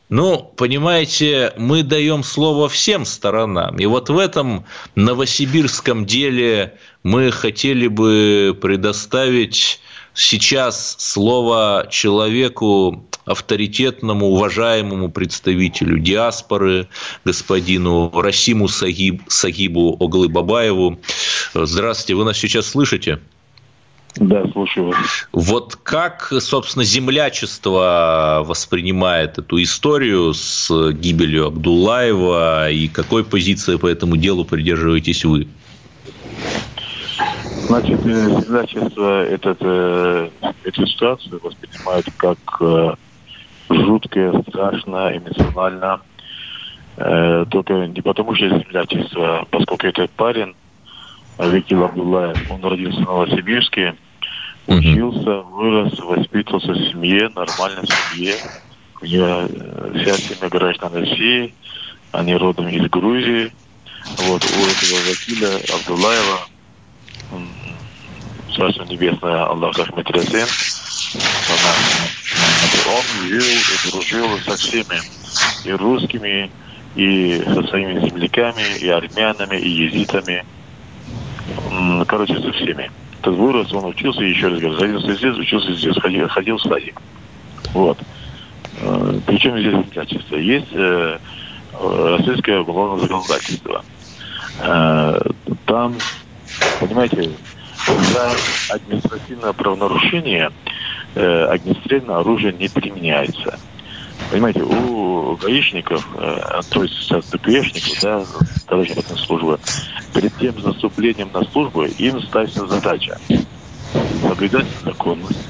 Ну, 0.08 0.52
понимаете, 0.56 1.52
мы 1.56 1.82
даем 1.82 2.22
слово 2.22 2.68
всем 2.68 3.04
сторонам. 3.04 3.76
И 3.78 3.86
вот 3.86 4.08
в 4.08 4.18
этом 4.18 4.64
новосибирском 4.94 6.06
деле 6.06 6.78
мы 7.02 7.32
хотели 7.32 7.88
бы 7.88 8.56
предоставить 8.60 9.80
сейчас 10.14 10.94
слово 10.98 11.88
человеку 11.90 13.04
авторитетному, 13.24 14.26
уважаемому 14.26 15.10
представителю 15.10 15.98
диаспоры, 15.98 16.88
господину 17.24 18.12
Расиму 18.14 18.68
Сагиб, 18.68 19.22
Сагибу 19.26 19.96
Оглы-Бабаеву. 19.98 20.98
Здравствуйте, 21.52 22.14
вы 22.14 22.24
нас 22.24 22.38
сейчас 22.38 22.68
слышите? 22.68 23.18
Да, 24.16 24.46
слушаю 24.52 24.88
вас. 24.88 25.28
Вот 25.32 25.76
как, 25.76 26.32
собственно, 26.40 26.84
землячество 26.84 28.42
воспринимает 28.44 29.38
эту 29.38 29.62
историю 29.62 30.32
с 30.32 30.70
гибелью 30.92 31.46
Абдулаева 31.46 32.70
и 32.70 32.88
какой 32.88 33.24
позиции 33.24 33.76
по 33.76 33.86
этому 33.86 34.16
делу 34.16 34.44
придерживаетесь 34.44 35.24
вы? 35.24 35.48
Значит, 37.66 38.06
э, 38.06 38.28
землячество 38.28 39.24
этот, 39.24 39.58
э, 39.60 40.30
эту 40.62 40.86
ситуацию 40.86 41.40
воспринимает 41.42 42.06
как 42.16 42.38
э, 42.60 42.94
жуткое, 43.70 44.40
страшно, 44.42 45.16
эмоционально. 45.16 46.00
Только 46.96 47.88
не 47.88 48.00
потому, 48.00 48.34
что 48.34 48.48
землячество, 48.48 49.46
поскольку 49.50 49.86
этот 49.86 50.10
парень, 50.12 50.54
Викил 51.38 51.84
Абдулаев, 51.84 52.50
он 52.50 52.64
родился 52.64 53.00
в 53.00 53.04
Новосибирске, 53.04 53.96
учился, 54.66 55.42
вырос, 55.42 55.98
воспитывался 55.98 56.72
в 56.72 56.90
семье, 56.90 57.30
нормальной 57.34 57.86
семье. 57.86 58.34
У 59.00 59.04
него 59.04 59.46
э, 59.48 59.92
вся 59.94 60.16
семья 60.16 60.48
граждан 60.48 60.94
России, 60.94 61.54
они 62.12 62.34
родом 62.34 62.68
из 62.68 62.88
Грузии. 62.90 63.52
Вот 64.18 64.44
у 64.44 64.46
этого 64.46 65.00
Вакиля 65.08 65.60
Абдулаева, 65.74 66.40
Царство 68.56 68.84
Небесное, 68.84 69.44
Аллах 69.44 69.76
Рахмет 69.76 70.10
Расен, 70.10 70.46
он 72.88 73.28
жил 73.28 73.42
и 73.42 73.90
дружил 73.90 74.38
со 74.44 74.56
всеми, 74.56 75.00
и 75.64 75.72
русскими, 75.72 76.50
и 76.94 77.42
со 77.44 77.62
своими 77.64 78.00
земляками, 78.00 78.78
и 78.78 78.88
армянами, 78.88 79.56
и 79.56 79.68
езитами. 79.68 80.44
Короче, 82.06 82.40
со 82.40 82.52
всеми 82.52 82.90
как 83.26 83.34
вырос, 83.34 83.72
он 83.72 83.86
учился, 83.86 84.22
еще 84.22 84.48
раз 84.48 84.60
говорю, 84.60 84.78
родился 84.78 85.14
здесь, 85.14 85.36
учился 85.36 85.74
здесь, 85.74 85.98
ходил, 86.00 86.28
ходил 86.28 86.56
в 86.58 86.62
садик. 86.62 87.00
Вот. 87.74 87.98
Э, 88.80 89.18
Причем 89.26 89.58
здесь 89.58 89.92
качество. 89.92 90.36
Есть 90.36 90.72
э, 90.72 91.18
российское 91.80 92.60
уголовное 92.60 93.00
законодательство. 93.00 93.84
Э, 94.60 95.20
там, 95.66 95.96
понимаете, 96.78 97.30
за 97.86 98.30
административное 98.74 99.52
правонарушение 99.52 100.50
огнестрельное 101.14 102.16
оружие 102.18 102.52
не 102.52 102.68
применяется. 102.68 103.58
Понимаете, 104.30 104.62
у 104.62 105.36
гаишников, 105.36 106.04
э, 106.16 106.60
то 106.70 106.82
есть 106.82 106.94
сейчас 106.94 107.24
ДПшников, 107.26 108.02
да, 108.02 108.24
товарищей 108.66 109.00
службы, 109.16 109.58
перед 110.14 110.36
тем 110.36 110.60
заступлением 110.60 111.30
на 111.32 111.44
службу 111.44 111.84
им 111.84 112.20
ставится 112.22 112.66
задача 112.66 113.18
соблюдать 114.22 114.66
законность, 114.84 115.48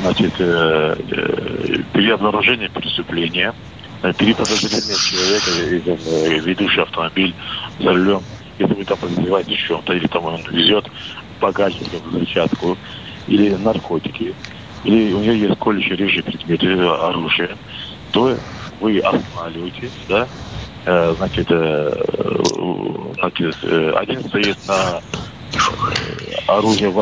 значит, 0.00 0.32
э, 0.38 0.96
э, 1.10 2.68
преступления, 2.72 3.54
э, 4.02 4.12
при 4.14 4.32
подозрении 4.32 4.94
человека, 4.94 5.50
э, 6.00 6.38
ведущий 6.40 6.80
автомобиль 6.80 7.34
за 7.78 7.92
рулем, 7.92 8.22
если 8.58 8.74
вы 8.74 8.84
там 8.84 8.98
подозреваете 8.98 9.54
в 9.54 9.58
чем-то, 9.58 9.92
или 9.92 10.06
там 10.06 10.24
он 10.24 10.40
везет 10.50 10.86
багажник, 11.40 11.88
взрывчатку, 12.06 12.76
или 13.26 13.50
наркотики, 13.54 14.34
или 14.84 15.12
у 15.12 15.20
нее 15.20 15.38
есть 15.38 15.58
колющий 15.58 15.96
режим 15.96 16.22
предметы 16.24 16.72
оружия, 16.72 17.56
то 18.12 18.36
вы 18.80 18.98
останавливаетесь, 18.98 19.92
да, 20.08 20.26
э, 20.86 21.14
значит, 21.18 21.46
э, 21.50 22.04
значит, 23.18 23.56
э, 23.62 23.92
один 23.96 24.24
стоит 24.28 24.56
на 24.66 25.00
оружие, 26.46 26.92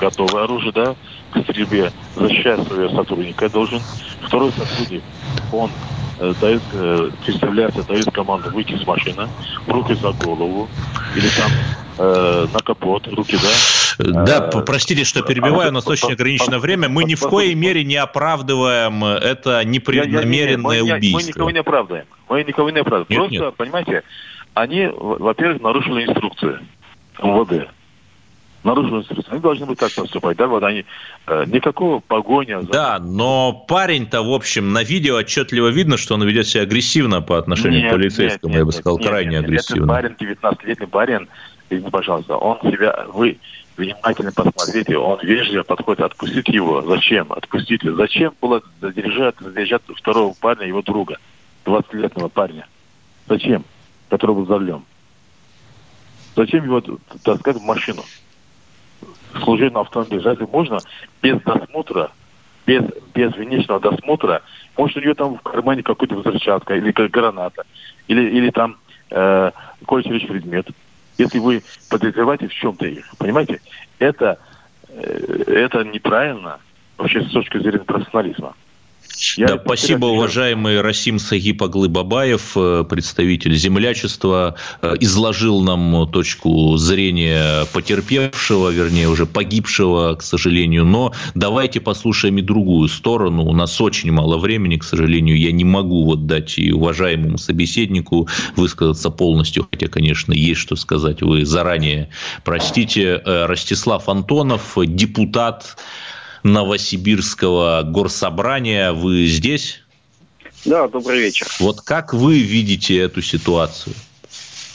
готовое 0.00 0.44
оружие, 0.44 0.72
да, 0.72 0.94
к 1.32 1.42
стрельбе, 1.42 1.92
защищать 2.14 2.66
своего 2.66 2.94
сотрудника 2.94 3.48
должен. 3.48 3.80
Второй 4.22 4.52
сотрудник, 4.52 5.02
он 5.52 5.70
дает, 6.40 6.62
представляется, 7.24 7.82
дает 7.84 8.10
команду 8.12 8.50
выйти 8.50 8.76
с 8.76 8.86
машины, 8.86 9.28
руки 9.66 9.94
за 9.94 10.12
голову, 10.12 10.68
или 11.14 11.28
там 11.28 11.50
э, 11.98 12.46
на 12.52 12.58
капот, 12.60 13.06
руки, 13.08 13.36
да, 13.36 14.24
да, 14.24 14.50
э, 14.52 14.62
простите, 14.64 15.04
что 15.04 15.22
перебиваю, 15.22 15.70
у 15.70 15.72
нас 15.72 15.86
очень 15.86 16.12
ограничено 16.12 16.58
время. 16.58 16.88
Мы 16.88 17.04
ни 17.04 17.14
в 17.14 17.28
коей 17.28 17.54
мере 17.54 17.84
не 17.84 17.96
оправдываем 17.96 19.04
это 19.04 19.64
непреднамеренное 19.64 20.82
убийство. 20.82 21.18
Мы 21.18 21.28
никого 21.28 21.50
не 21.50 21.58
оправдываем. 21.58 22.06
Мы 22.28 22.44
никого 22.44 22.70
не 22.70 22.80
оправдываем. 22.80 23.28
Просто, 23.28 23.44
нет. 23.44 23.54
понимаете, 23.56 24.02
они, 24.54 24.88
во-первых, 24.92 25.62
нарушили 25.62 26.04
инструкции 26.04 26.58
МВД. 27.22 27.68
Нарушили 28.64 28.98
инструкции. 28.98 29.30
Они 29.30 29.40
должны 29.40 29.66
быть 29.66 29.78
так 29.78 29.92
поступать, 29.92 30.36
да, 30.36 30.46
вот 30.48 30.62
они, 30.64 30.84
э, 31.26 31.44
никакого 31.46 32.00
погоня. 32.00 32.60
За... 32.62 32.68
Да, 32.68 32.98
но 32.98 33.52
парень-то, 33.52 34.22
в 34.22 34.32
общем, 34.32 34.72
на 34.72 34.82
видео 34.82 35.16
отчетливо 35.16 35.68
видно, 35.68 35.96
что 35.96 36.14
он 36.14 36.24
ведет 36.24 36.46
себя 36.48 36.64
агрессивно 36.64 37.22
по 37.22 37.38
отношению 37.38 37.82
нет, 37.82 37.90
к 37.90 37.94
полицейскому, 37.94 38.52
нет, 38.52 38.58
я 38.58 38.64
бы 38.64 38.72
сказал, 38.72 38.98
нет, 38.98 39.08
крайне 39.08 39.30
нет, 39.30 39.44
агрессивно. 39.44 39.92
Этот 39.92 40.18
парень, 40.18 40.36
19-летний 40.36 40.86
парень, 40.86 41.28
извините, 41.68 41.90
пожалуйста, 41.90 42.36
он 42.36 42.58
себя, 42.70 43.06
вы, 43.08 43.38
внимательно 43.76 44.32
посмотрите, 44.32 44.96
он 44.96 45.20
вежливо 45.22 45.62
подходит, 45.62 46.00
отпустить 46.00 46.48
его. 46.48 46.82
Зачем? 46.82 47.32
Отпустите. 47.32 47.92
Зачем 47.94 48.34
было 48.40 48.62
задержать, 48.80 49.36
задержать 49.40 49.82
второго 49.96 50.34
парня, 50.40 50.66
его 50.66 50.82
друга, 50.82 51.18
20-летнего 51.64 52.28
парня? 52.28 52.66
Зачем? 53.28 53.64
Который 54.08 54.34
был 54.34 54.46
за 54.46 54.58
рулем. 54.58 54.84
Зачем 56.34 56.64
его 56.64 56.82
таскать 57.22 57.56
в 57.56 57.62
машину? 57.62 58.02
Служебный 59.42 59.80
автомобиль. 59.80 60.20
Разве 60.20 60.46
можно 60.46 60.78
без 61.22 61.40
досмотра, 61.42 62.10
без, 62.66 62.84
без 63.14 63.34
внешнего 63.34 63.80
досмотра, 63.80 64.42
может, 64.76 64.96
у 64.96 65.00
нее 65.00 65.14
там 65.14 65.36
в 65.36 65.42
кармане 65.42 65.82
какой-то 65.82 66.16
взрывчатка 66.16 66.76
или 66.76 66.90
граната, 66.92 67.64
или, 68.06 68.22
или 68.30 68.50
там 68.50 68.76
э, 69.10 69.50
колющий 69.86 70.26
предмет. 70.26 70.68
Если 71.18 71.40
вы 71.40 71.62
подозреваете 71.90 72.46
в 72.46 72.54
чем-то 72.54 72.86
их, 72.86 73.04
понимаете, 73.18 73.60
это, 73.98 74.38
э, 74.88 75.42
это 75.48 75.82
неправильно 75.84 76.60
вообще 76.96 77.22
с 77.22 77.32
точки 77.32 77.58
зрения 77.58 77.80
профессионализма. 77.80 78.54
Я 79.36 79.48
да, 79.48 79.60
спасибо, 79.64 80.06
уважаемый 80.06 80.80
Расим 80.80 81.18
Сагипаглы 81.18 81.88
Бабаев, 81.88 82.56
представитель 82.88 83.56
землячества, 83.56 84.54
э, 84.80 84.94
изложил 85.00 85.60
нам 85.60 86.08
точку 86.10 86.76
зрения 86.76 87.66
потерпевшего, 87.72 88.70
вернее, 88.70 89.08
уже 89.08 89.26
погибшего, 89.26 90.14
к 90.14 90.22
сожалению. 90.22 90.84
Но 90.84 91.12
давайте 91.34 91.80
послушаем 91.80 92.38
и 92.38 92.42
другую 92.42 92.88
сторону. 92.88 93.44
У 93.44 93.52
нас 93.52 93.80
очень 93.80 94.12
мало 94.12 94.38
времени, 94.38 94.76
к 94.76 94.84
сожалению. 94.84 95.36
Я 95.36 95.50
не 95.50 95.64
могу 95.64 96.04
вот 96.04 96.26
дать 96.26 96.58
и 96.58 96.70
уважаемому 96.72 97.38
собеседнику 97.38 98.28
высказаться 98.54 99.10
полностью, 99.10 99.66
хотя, 99.68 99.88
конечно, 99.88 100.32
есть 100.32 100.60
что 100.60 100.76
сказать. 100.76 101.22
Вы 101.22 101.44
заранее 101.44 102.10
простите. 102.44 103.20
Э, 103.24 103.46
Ростислав 103.46 104.08
Антонов, 104.08 104.76
депутат 104.86 105.76
Новосибирского 106.48 107.82
горсобрания. 107.82 108.92
Вы 108.92 109.26
здесь? 109.26 109.82
Да, 110.64 110.88
добрый 110.88 111.20
вечер. 111.20 111.46
Вот 111.60 111.82
как 111.82 112.12
вы 112.12 112.40
видите 112.40 112.98
эту 112.98 113.22
ситуацию? 113.22 113.94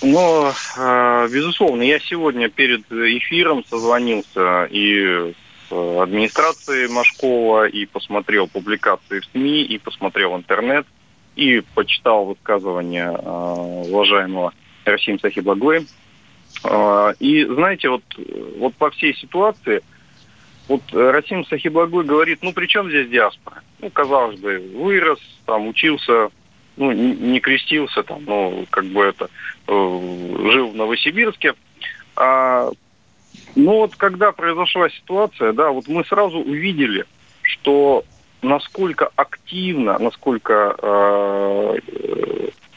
Ну, 0.02 0.52
э, 0.78 1.28
безусловно, 1.32 1.82
я 1.82 2.00
сегодня 2.00 2.50
перед 2.50 2.90
эфиром 2.92 3.64
созвонился 3.70 4.66
и 4.66 5.34
с 5.70 6.02
администрацией 6.02 6.90
Машкова, 6.90 7.68
и 7.68 7.86
посмотрел 7.86 8.48
публикации 8.48 9.20
в 9.20 9.26
СМИ, 9.32 9.64
и 9.64 9.78
посмотрел 9.78 10.36
интернет, 10.36 10.86
и 11.36 11.64
почитал 11.74 12.26
высказывания 12.26 13.12
э, 13.12 13.86
уважаемого 13.90 14.54
Расим 14.86 15.20
Сахибаглы. 15.20 15.86
Э, 16.66 17.14
и 17.20 17.46
знаете, 17.46 17.90
вот, 17.90 18.04
вот 18.58 18.76
по 18.76 18.92
всей 18.92 19.16
ситуации– 19.16 19.82
вот 20.68 20.82
э, 20.94 21.12
Расим 21.12 21.46
Сахибаглы 21.46 22.04
говорит, 22.04 22.40
ну 22.42 22.54
при 22.54 22.68
чем 22.68 22.90
здесь 22.90 23.10
диаспора? 23.10 23.62
Ну, 23.80 23.90
казалось 23.90 24.40
бы, 24.40 24.60
вырос, 24.76 25.20
там, 25.46 25.68
учился, 25.68 26.30
ну, 26.78 26.92
не 26.92 27.40
крестился, 27.40 28.04
там, 28.04 28.24
ну, 28.26 28.66
как 28.70 28.86
бы 28.86 29.04
это, 29.04 29.30
э, 29.68 29.72
жил 30.52 30.70
в 30.70 30.76
Новосибирске. 30.76 31.54
А, 32.16 32.70
ну, 33.56 33.72
вот 33.78 33.96
когда 33.96 34.32
произошла 34.32 34.90
ситуация, 34.90 35.54
да, 35.54 35.70
вот 35.72 35.88
мы 35.88 36.06
сразу 36.06 36.40
увидели, 36.40 37.06
что 37.42 38.06
насколько 38.42 39.10
активно, 39.16 39.98
насколько 40.00 40.76
э, 40.82 41.78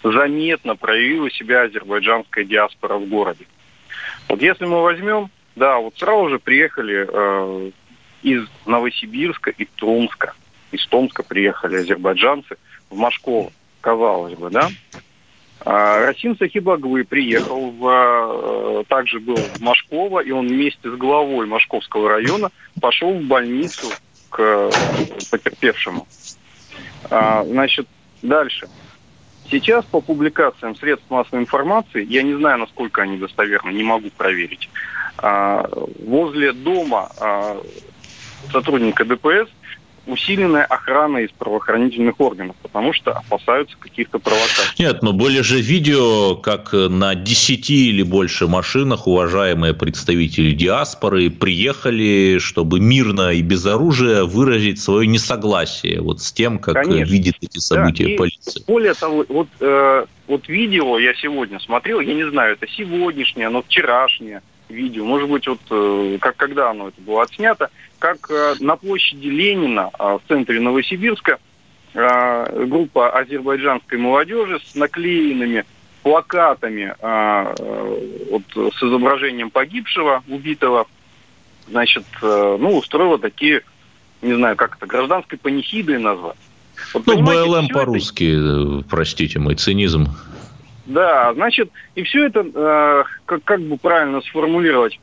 заметно 0.02 0.76
проявила 0.76 1.30
себя 1.30 1.62
азербайджанская 1.62 2.44
диаспора 2.44 2.96
в 2.96 3.08
городе. 3.08 3.46
Вот 4.28 4.40
если 4.42 4.64
мы 4.64 4.82
возьмем 4.82 5.30
да, 5.56 5.78
вот 5.78 5.98
сразу 5.98 6.28
же 6.28 6.38
приехали 6.38 7.08
э, 7.10 7.70
из 8.22 8.46
Новосибирска 8.66 9.50
и 9.50 9.64
Томска. 9.64 10.34
Из 10.70 10.86
Томска 10.86 11.22
приехали 11.22 11.76
азербайджанцы 11.76 12.56
в 12.90 12.96
Машково, 12.96 13.50
казалось 13.80 14.34
бы, 14.34 14.50
да. 14.50 14.68
А 15.60 16.06
Расим 16.06 16.36
Сахибаглы 16.36 17.04
приехал, 17.04 17.70
в, 17.70 17.88
э, 17.88 18.84
также 18.88 19.18
был 19.18 19.36
в 19.36 19.60
Машково, 19.60 20.20
и 20.20 20.30
он 20.30 20.46
вместе 20.46 20.90
с 20.90 20.94
главой 20.94 21.46
Машковского 21.46 22.10
района 22.10 22.50
пошел 22.80 23.12
в 23.12 23.22
больницу 23.22 23.88
к 24.28 24.70
потерпевшему. 25.30 26.06
А, 27.10 27.44
значит, 27.44 27.88
дальше. 28.22 28.68
Сейчас 29.50 29.84
по 29.84 30.00
публикациям 30.00 30.74
средств 30.76 31.08
массовой 31.08 31.42
информации, 31.42 32.04
я 32.04 32.22
не 32.22 32.34
знаю, 32.34 32.58
насколько 32.58 33.02
они 33.02 33.16
достоверны, 33.16 33.70
не 33.70 33.84
могу 33.84 34.10
проверить, 34.16 34.68
а, 35.18 35.68
возле 36.00 36.52
дома 36.52 37.10
а, 37.18 37.60
сотрудника 38.50 39.04
ДПС 39.04 39.48
усиленная 40.06 40.64
охрана 40.64 41.18
из 41.18 41.30
правоохранительных 41.30 42.20
органов, 42.20 42.56
потому 42.62 42.92
что 42.92 43.12
опасаются 43.12 43.76
каких-то 43.78 44.18
провокаций. 44.18 44.74
Нет, 44.78 45.02
но 45.02 45.12
были 45.12 45.40
же 45.40 45.60
видео, 45.60 46.36
как 46.36 46.72
на 46.72 47.14
10 47.14 47.70
или 47.70 48.02
больше 48.02 48.46
машинах 48.46 49.06
уважаемые 49.06 49.74
представители 49.74 50.52
диаспоры 50.52 51.30
приехали, 51.30 52.38
чтобы 52.38 52.80
мирно 52.80 53.32
и 53.32 53.42
без 53.42 53.66
оружия 53.66 54.24
выразить 54.24 54.80
свое 54.80 55.06
несогласие 55.06 56.00
вот 56.00 56.20
с 56.20 56.32
тем, 56.32 56.58
как 56.58 56.74
Конечно. 56.74 57.12
видит 57.12 57.36
эти 57.40 57.58
события 57.58 58.08
да, 58.08 58.18
полиция. 58.18 58.62
Более 58.66 58.94
того, 58.94 59.24
вот, 59.28 59.48
э, 59.60 60.04
вот 60.28 60.48
видео 60.48 60.98
я 60.98 61.14
сегодня 61.14 61.58
смотрел, 61.60 62.00
я 62.00 62.14
не 62.14 62.28
знаю, 62.30 62.54
это 62.54 62.66
сегодняшнее, 62.68 63.48
но 63.48 63.62
вчерашнее– 63.62 64.42
видео, 64.68 65.04
может 65.04 65.28
быть, 65.28 65.46
вот 65.46 65.60
э, 65.70 66.18
как 66.20 66.36
когда 66.36 66.70
оно 66.70 66.88
это 66.88 67.00
было 67.00 67.22
отснято, 67.22 67.70
как 67.98 68.30
э, 68.30 68.54
на 68.60 68.76
площади 68.76 69.28
Ленина 69.28 69.90
э, 69.98 70.02
в 70.02 70.28
центре 70.28 70.60
Новосибирска 70.60 71.38
группа 71.94 73.08
азербайджанской 73.08 73.96
молодежи 73.96 74.60
с 74.62 74.74
наклеенными 74.74 75.64
плакатами 76.02 76.94
вот, 78.30 78.42
с 78.54 78.82
изображением 78.82 79.48
погибшего, 79.48 80.22
убитого, 80.28 80.88
значит, 81.66 82.04
ну, 82.20 82.76
устроила 82.76 83.18
такие, 83.18 83.62
не 84.20 84.34
знаю, 84.34 84.56
как 84.56 84.76
это, 84.76 84.84
гражданской 84.84 85.38
панихидой 85.38 85.98
назвать. 85.98 86.36
Вот, 86.92 87.06
ну, 87.06 87.22
БЛМ 87.22 87.68
по-русски, 87.68 88.24
это... 88.24 88.86
простите 88.90 89.38
мой 89.38 89.54
цинизм. 89.54 90.08
Да, 90.86 91.34
значит, 91.34 91.70
и 91.96 92.04
все 92.04 92.26
это, 92.26 92.46
э, 92.54 93.04
как, 93.26 93.42
как 93.44 93.60
бы 93.60 93.76
правильно 93.76 94.20
сформулировать, 94.20 94.98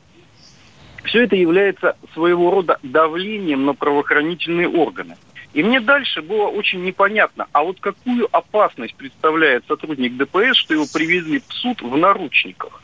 все 1.04 1.24
это 1.24 1.36
является 1.36 1.96
своего 2.14 2.50
рода 2.50 2.78
давлением 2.82 3.66
на 3.66 3.74
правоохранительные 3.74 4.68
органы. 4.68 5.16
И 5.52 5.62
мне 5.62 5.80
дальше 5.80 6.22
было 6.22 6.46
очень 6.46 6.82
непонятно, 6.82 7.46
а 7.52 7.62
вот 7.62 7.78
какую 7.80 8.28
опасность 8.34 8.94
представляет 8.96 9.64
сотрудник 9.68 10.16
ДПС, 10.16 10.56
что 10.56 10.74
его 10.74 10.86
привезли 10.92 11.42
в 11.46 11.52
суд 11.52 11.82
в 11.82 11.96
наручниках? 11.96 12.82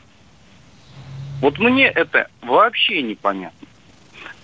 Вот 1.41 1.57
мне 1.57 1.87
это 1.87 2.29
вообще 2.41 3.01
непонятно. 3.01 3.67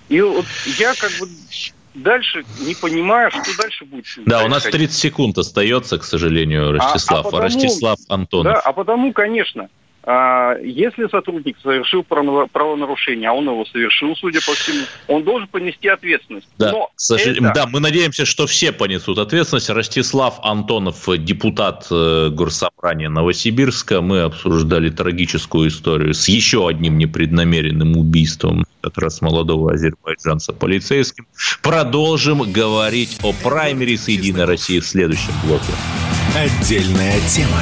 И 0.10 0.20
вот 0.20 0.46
я 0.80 0.94
как 0.96 1.12
бы 1.20 1.28
дальше 1.98 2.46
не 2.60 2.76
понимаю, 2.76 3.32
что 3.32 3.42
дальше 3.58 3.86
будет. 3.86 4.06
Да, 4.26 4.44
у 4.44 4.48
нас 4.48 4.64
30 4.64 4.96
секунд 4.96 5.38
остается, 5.38 5.98
к 5.98 6.04
сожалению, 6.04 6.72
Ростислав. 6.72 7.26
А, 7.26 7.30
а 7.30 7.32
потому, 7.32 7.44
Ростислав 7.44 8.00
Антонов. 8.10 8.54
Да, 8.54 8.60
а 8.60 8.74
потому, 8.74 9.14
конечно, 9.14 9.64
а, 9.64 9.70
если 10.64 11.10
сотрудник 11.10 11.58
совершил 11.62 12.04
правонарушение, 12.04 13.30
а 13.30 13.34
он 13.34 13.46
его 13.46 13.66
совершил, 13.66 14.16
судя 14.16 14.40
по 14.40 14.54
всему, 14.54 14.86
он 15.08 15.24
должен 15.24 15.50
понести 15.50 15.90
ответственность. 15.90 16.48
Да, 16.58 16.72
Но 16.72 16.90
это... 17.18 17.52
да 17.54 17.66
мы 17.68 17.82
надеемся, 17.82 18.26
что 18.26 18.48
все 18.48 18.72
понесут 18.72 19.18
ответственность. 19.18 19.70
Ростислав 19.70 20.40
Антонов, 20.44 21.10
депутат 21.18 21.88
э, 21.92 22.30
Горсобрания 22.32 23.10
Новосибирска. 23.10 24.00
Мы 24.00 24.22
обсуждали 24.22 24.90
трагическую 24.90 25.68
историю 25.68 26.14
с 26.14 26.30
еще 26.30 26.70
одним 26.70 26.98
непреднамеренным 26.98 27.98
убийством 27.98 28.66
как 28.80 28.98
раз 29.00 29.22
молодого 29.22 29.74
азербайджанца 29.74 30.54
полицейским. 30.54 31.28
Продолжим 31.62 32.50
говорить 32.50 33.20
о 33.24 33.34
праймере 33.34 33.98
с 33.98 34.08
Единой 34.08 34.46
России 34.46 34.80
в 34.80 34.86
следующем 34.86 35.34
блоке. 35.44 35.74
Отдельная 36.34 37.20
тема. 37.28 37.62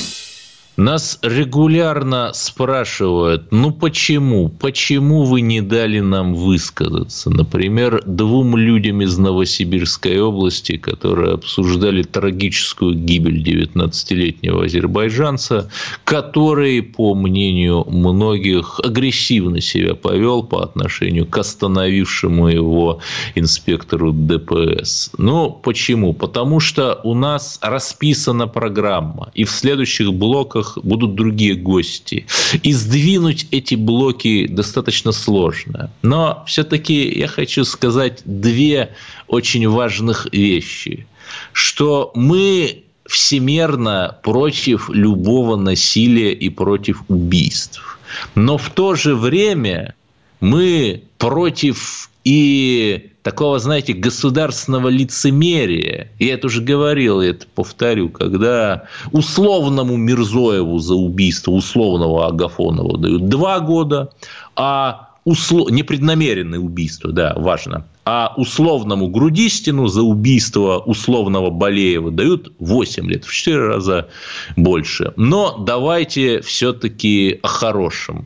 Нас 0.81 1.19
регулярно 1.21 2.31
спрашивают, 2.33 3.51
ну 3.51 3.69
почему, 3.69 4.49
почему 4.49 5.25
вы 5.25 5.41
не 5.41 5.61
дали 5.61 5.99
нам 5.99 6.33
высказаться? 6.33 7.29
Например, 7.29 8.01
двум 8.07 8.57
людям 8.57 9.03
из 9.03 9.15
Новосибирской 9.19 10.19
области, 10.19 10.77
которые 10.77 11.35
обсуждали 11.35 12.01
трагическую 12.01 12.95
гибель 12.95 13.43
19-летнего 13.43 14.65
азербайджанца, 14.65 15.69
который, 16.03 16.81
по 16.81 17.13
мнению 17.13 17.85
многих, 17.87 18.79
агрессивно 18.83 19.61
себя 19.61 19.93
повел 19.93 20.41
по 20.41 20.63
отношению 20.63 21.27
к 21.27 21.37
остановившему 21.37 22.47
его 22.47 23.01
инспектору 23.35 24.13
ДПС. 24.13 25.11
Ну, 25.19 25.51
почему? 25.51 26.13
Потому 26.13 26.59
что 26.59 26.99
у 27.03 27.13
нас 27.13 27.59
расписана 27.61 28.47
программа, 28.47 29.29
и 29.35 29.43
в 29.43 29.51
следующих 29.51 30.11
блоках 30.11 30.70
будут 30.77 31.15
другие 31.15 31.55
гости. 31.55 32.25
И 32.63 32.73
сдвинуть 32.73 33.47
эти 33.51 33.75
блоки 33.75 34.47
достаточно 34.47 35.11
сложно. 35.11 35.91
Но 36.01 36.43
все-таки 36.47 37.17
я 37.17 37.27
хочу 37.27 37.63
сказать 37.65 38.21
две 38.25 38.95
очень 39.27 39.67
важных 39.67 40.27
вещи. 40.31 41.07
Что 41.53 42.11
мы 42.15 42.83
всемерно 43.05 44.17
против 44.23 44.89
любого 44.89 45.55
насилия 45.55 46.33
и 46.33 46.49
против 46.49 47.03
убийств. 47.07 47.99
Но 48.35 48.57
в 48.57 48.69
то 48.69 48.95
же 48.95 49.15
время 49.15 49.95
мы 50.39 51.03
против 51.17 52.10
и 52.23 53.11
такого, 53.23 53.59
знаете, 53.59 53.93
государственного 53.93 54.89
лицемерия. 54.89 56.09
Я 56.19 56.33
это 56.33 56.47
уже 56.47 56.61
говорил, 56.61 57.21
я 57.21 57.31
это 57.31 57.45
повторю, 57.53 58.09
когда 58.09 58.85
условному 59.11 59.95
Мирзоеву 59.95 60.79
за 60.79 60.95
убийство 60.95 61.51
условного 61.51 62.27
Агафонова 62.27 62.97
дают 62.97 63.29
два 63.29 63.59
года, 63.59 64.11
а 64.55 65.09
услов... 65.25 65.71
непреднамеренное 65.71 66.59
убийство, 66.59 67.11
да, 67.11 67.33
важно, 67.35 67.85
а 68.05 68.33
условному 68.37 69.07
Грудистину 69.07 69.87
за 69.87 70.01
убийство 70.01 70.79
условного 70.79 71.51
Болеева 71.51 72.11
дают 72.11 72.53
8 72.59 73.09
лет, 73.09 73.25
в 73.25 73.31
4 73.31 73.57
раза 73.67 74.07
больше. 74.55 75.13
Но 75.15 75.57
давайте 75.59 76.41
все-таки 76.41 77.39
о 77.43 77.47
хорошем. 77.47 78.25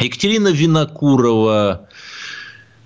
Екатерина 0.00 0.48
Винокурова, 0.48 1.88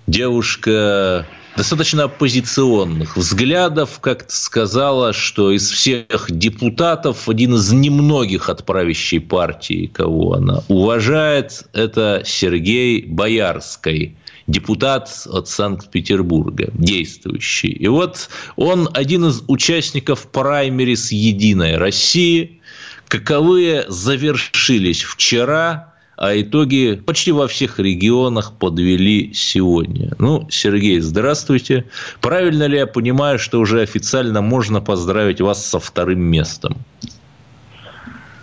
девушка 0.09 1.25
достаточно 1.55 2.03
оппозиционных 2.03 3.17
взглядов, 3.17 3.99
как 3.99 4.25
сказала, 4.29 5.13
что 5.13 5.51
из 5.51 5.69
всех 5.69 6.27
депутатов 6.29 7.27
один 7.27 7.55
из 7.55 7.71
немногих 7.71 8.49
от 8.49 8.65
правящей 8.65 9.19
партии, 9.19 9.87
кого 9.93 10.33
она 10.33 10.63
уважает, 10.67 11.63
это 11.73 12.23
Сергей 12.25 13.05
Боярский 13.05 14.15
депутат 14.47 15.09
от 15.27 15.47
Санкт-Петербурга, 15.47 16.69
действующий. 16.73 17.69
И 17.71 17.87
вот 17.87 18.29
он 18.55 18.89
один 18.93 19.25
из 19.25 19.43
участников 19.47 20.27
праймерис 20.31 21.11
«Единой 21.11 21.77
России», 21.77 22.61
каковые 23.07 23.85
завершились 23.89 25.03
вчера 25.03 25.88
а 26.19 26.37
итоги 26.39 27.01
почти 27.05 27.31
во 27.31 27.47
всех 27.47 27.79
регионах 27.79 28.51
подвели 28.59 29.33
сегодня. 29.33 30.11
Ну, 30.19 30.45
Сергей, 30.49 30.99
здравствуйте. 30.99 31.85
Правильно 32.19 32.65
ли 32.65 32.77
я 32.77 32.87
понимаю, 32.87 33.39
что 33.39 33.59
уже 33.59 33.81
официально 33.81 34.41
можно 34.41 34.81
поздравить 34.81 35.39
вас 35.39 35.65
со 35.65 35.79
вторым 35.79 36.19
местом? 36.19 36.75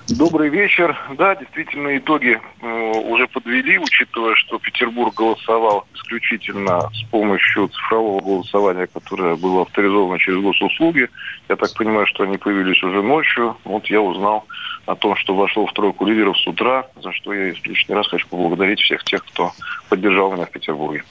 Добрый 0.08 0.48
вечер. 0.48 0.96
Да, 1.18 1.34
действительно, 1.34 1.98
итоги 1.98 2.40
э, 2.62 2.66
уже 2.66 3.26
подвели, 3.26 3.76
учитывая, 3.76 4.36
что 4.36 4.58
Петербург 4.58 5.14
голосовал 5.14 5.84
исключительно 5.94 6.88
с 6.94 7.02
помощью 7.10 7.68
цифрового 7.68 8.20
голосования, 8.22 8.86
которое 8.86 9.36
было 9.36 9.62
авторизовано 9.62 10.18
через 10.18 10.40
госуслуги. 10.40 11.08
Я 11.48 11.56
так 11.56 11.74
понимаю, 11.74 12.06
что 12.06 12.22
они 12.22 12.38
появились 12.38 12.82
уже 12.82 13.02
ночью. 13.02 13.56
Вот 13.64 13.86
я 13.86 14.00
узнал 14.00 14.46
о 14.86 14.94
том, 14.94 15.16
что 15.16 15.34
вошел 15.34 15.66
в 15.66 15.72
тройку 15.72 16.06
лидеров 16.06 16.38
с 16.38 16.46
утра, 16.46 16.86
за 17.02 17.12
что 17.12 17.32
я 17.32 17.52
лишний 17.64 17.94
раз 17.94 18.08
хочу 18.08 18.26
поблагодарить 18.28 18.80
всех 18.80 19.04
тех, 19.04 19.24
кто 19.24 19.52
поддержал 19.88 20.32
меня 20.32 20.46
в 20.46 20.50
Петербурге. 20.50 21.04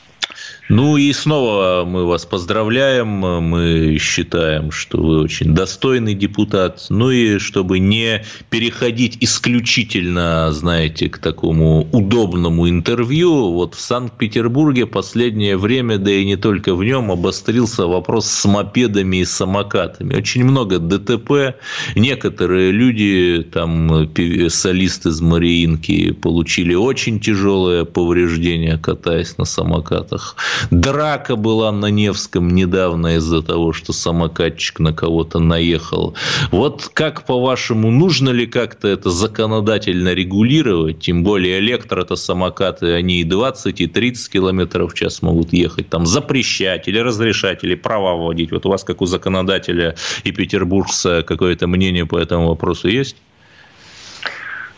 Ну 0.67 0.97
и 0.97 1.13
снова 1.13 1.86
мы 1.86 2.06
вас 2.06 2.25
поздравляем. 2.25 3.08
Мы 3.08 3.97
считаем, 3.99 4.71
что 4.71 4.97
вы 4.97 5.21
очень 5.21 5.54
достойный 5.54 6.15
депутат. 6.15 6.88
Ну 6.89 7.12
и 7.12 7.38
чтобы 7.38 7.78
не 7.78 8.23
переходить 8.49 9.17
исключительно, 9.21 10.51
знаете, 10.51 11.08
к 11.10 11.19
такому 11.19 11.88
удобному 11.91 12.67
интервью, 12.67 13.51
вот 13.51 13.75
в 13.75 13.80
Санкт-Петербурге 13.80 14.88
последнее 14.88 15.56
время, 15.56 15.99
да 15.99 16.12
и 16.12 16.25
не 16.25 16.36
только 16.36 16.73
в 16.73 16.84
нем, 16.84 17.12
обострился 17.12 17.86
вопрос 17.86 18.25
с 18.25 18.45
мопедами 18.45 19.17
и 19.17 19.25
самокатами. 19.25 20.15
Очень 20.15 20.45
много 20.45 20.80
ДТП. 20.80 21.56
Некоторые 21.95 22.71
люди, 22.71 23.45
там, 23.54 24.10
солисты 24.49 25.10
из 25.10 25.21
Мариинки, 25.21 26.12
получили 26.12 26.73
очень 26.73 27.19
тяжелое 27.19 27.86
повреждение, 27.86 28.80
катаясь 28.80 29.38
на 29.38 29.45
самокатах. 29.45 30.36
Драка 30.71 31.35
была 31.35 31.71
на 31.71 31.87
Невском 31.87 32.49
недавно 32.49 33.15
из-за 33.17 33.41
того, 33.41 33.73
что 33.73 33.93
самокатчик 33.93 34.79
на 34.79 34.93
кого-то 34.93 35.39
наехал. 35.39 36.15
Вот 36.51 36.89
как, 36.93 37.25
по-вашему, 37.25 37.91
нужно 37.91 38.29
ли 38.29 38.47
как-то 38.47 38.87
это 38.87 39.09
законодательно 39.09 40.13
регулировать? 40.13 40.99
Тем 40.99 41.23
более 41.23 41.59
электро 41.59 42.01
это 42.01 42.15
самокаты, 42.15 42.93
они 42.93 43.21
и 43.21 43.23
20, 43.23 43.81
и 43.81 43.87
30 43.87 44.31
километров 44.31 44.93
в 44.93 44.95
час 44.95 45.21
могут 45.21 45.53
ехать. 45.53 45.89
Там 45.89 46.05
запрещать 46.05 46.87
или 46.87 46.99
разрешать, 46.99 47.63
или 47.63 47.75
права 47.75 48.15
вводить. 48.15 48.51
Вот 48.51 48.65
у 48.65 48.69
вас, 48.69 48.83
как 48.83 49.01
у 49.01 49.05
законодателя 49.05 49.95
и 50.23 50.31
петербуржца, 50.31 51.23
какое-то 51.23 51.67
мнение 51.67 52.05
по 52.05 52.17
этому 52.17 52.47
вопросу 52.47 52.87
есть? 52.87 53.17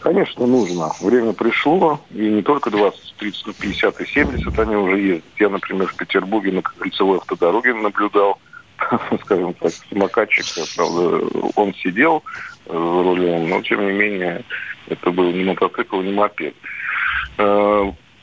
Конечно, 0.08 0.48
нужно. 0.48 0.94
Время 1.02 1.34
пришло, 1.34 2.00
и 2.12 2.30
не 2.30 2.42
только 2.42 2.72
20, 2.72 3.16
30, 3.18 3.54
50 3.58 4.00
и 4.00 4.06
70 4.06 4.60
они 4.60 4.76
уже 4.78 5.00
ездят. 5.02 5.26
Я, 5.38 5.50
например, 5.50 5.88
в 5.88 5.98
Петербурге 5.98 6.54
на 6.54 6.62
кольцевой 6.62 7.18
автодороге 7.18 7.74
наблюдал, 7.74 8.40
скажем 9.26 9.54
так, 9.56 9.74
самокатчик, 9.90 10.46
правда, 10.78 11.28
он 11.58 11.74
сидел 11.74 12.24
за 12.68 12.74
рулем, 12.74 13.50
но, 13.50 13.62
тем 13.64 13.86
не 13.86 13.92
менее, 13.92 14.46
это 14.88 15.12
был 15.12 15.30
не 15.34 15.44
мотоцикл, 15.44 16.00
не 16.00 16.14
мопед. 16.14 16.56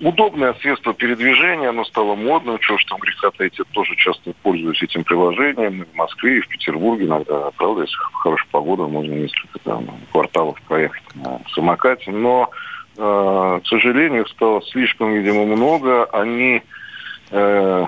Удобное 0.00 0.54
средство 0.54 0.92
передвижения, 0.92 1.68
оно 1.68 1.84
стало 1.84 2.16
модным, 2.16 2.58
чего 2.58 2.78
ж 2.78 2.84
там 2.84 2.98
греха 2.98 3.30
таить, 3.30 3.58
я 3.58 3.64
тоже 3.72 3.94
часто 3.96 4.32
пользуюсь 4.42 4.82
этим 4.82 5.04
приложением. 5.04 5.86
В 5.92 5.96
Москве, 5.96 6.38
и 6.38 6.40
в 6.40 6.48
Петербурге 6.48 7.06
иногда, 7.06 7.50
правда, 7.52 7.82
если 7.82 7.96
хорошая 8.12 8.48
погода, 8.50 8.82
можно 8.84 9.12
несколько 9.12 9.58
там, 9.60 9.86
кварталов 10.10 10.60
проехать 10.62 11.02
на 11.14 11.40
самокате. 11.54 12.10
Но, 12.10 12.50
э, 12.96 13.60
к 13.62 13.66
сожалению, 13.66 14.26
стало 14.26 14.62
слишком, 14.62 15.12
видимо, 15.12 15.44
много. 15.46 16.06
Они 16.06 16.60
э, 17.30 17.86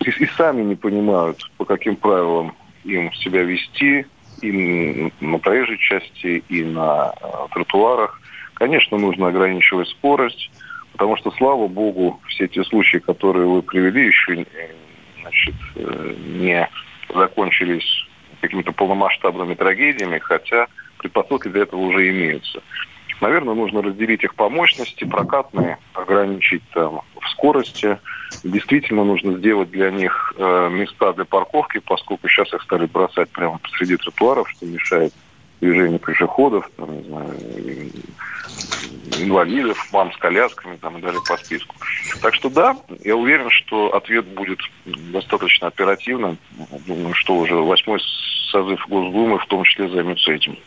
и, 0.00 0.10
и 0.10 0.26
сами 0.36 0.62
не 0.62 0.74
понимают, 0.74 1.38
по 1.56 1.64
каким 1.64 1.96
правилам 1.96 2.54
им 2.84 3.12
себя 3.14 3.42
вести, 3.42 4.06
и 4.42 5.10
на 5.20 5.38
проезжей 5.38 5.78
части, 5.78 6.44
и 6.48 6.64
на 6.64 7.14
э, 7.18 7.26
тротуарах. 7.54 8.20
Конечно, 8.54 8.98
нужно 8.98 9.28
ограничивать 9.28 9.88
скорость, 9.88 10.50
Потому 10.96 11.18
что, 11.18 11.30
слава 11.32 11.66
богу, 11.68 12.20
все 12.28 12.48
те 12.48 12.64
случаи, 12.64 12.96
которые 12.96 13.46
вы 13.46 13.60
привели, 13.60 14.06
еще 14.06 14.46
значит, 15.20 15.54
э, 15.74 16.14
не 16.38 16.68
закончились 17.14 18.06
какими-то 18.40 18.72
полномасштабными 18.72 19.54
трагедиями, 19.54 20.18
хотя 20.18 20.68
предпосылки 20.98 21.48
для 21.48 21.62
этого 21.62 21.80
уже 21.80 22.08
имеются. 22.08 22.62
Наверное, 23.20 23.54
нужно 23.54 23.82
разделить 23.82 24.24
их 24.24 24.34
по 24.34 24.48
мощности, 24.48 25.04
прокатные, 25.04 25.78
ограничить 25.92 26.62
там 26.72 27.02
в 27.20 27.28
скорости. 27.28 27.98
Действительно 28.42 29.04
нужно 29.04 29.36
сделать 29.36 29.70
для 29.70 29.90
них 29.90 30.32
э, 30.38 30.70
места 30.70 31.12
для 31.12 31.26
парковки, 31.26 31.78
поскольку 31.78 32.26
сейчас 32.28 32.54
их 32.54 32.62
стали 32.62 32.86
бросать 32.86 33.28
прямо 33.30 33.58
посреди 33.58 33.96
тротуаров, 33.98 34.48
что 34.50 34.64
мешает 34.64 35.12
движению 35.60 35.98
пешеходов, 35.98 36.68
там, 36.76 36.96
не 36.96 37.04
знаю, 37.04 37.34
инвалидов, 39.18 39.78
мам 39.92 40.12
с 40.12 40.16
колясками 40.16 40.76
там, 40.76 40.98
и 40.98 41.00
далее 41.00 41.20
по 41.26 41.36
списку. 41.36 41.74
Так 42.20 42.34
что 42.34 42.50
да, 42.50 42.76
я 43.04 43.16
уверен, 43.16 43.50
что 43.50 43.94
ответ 43.94 44.26
будет 44.26 44.60
достаточно 44.84 45.68
оперативным. 45.68 46.38
Думаю, 46.86 47.14
что 47.14 47.36
уже 47.36 47.54
восьмой 47.54 48.00
созыв 48.50 48.86
Госдумы 48.88 49.38
в 49.38 49.46
том 49.46 49.64
числе 49.64 49.88
займется 49.88 50.32
этим. 50.32 50.58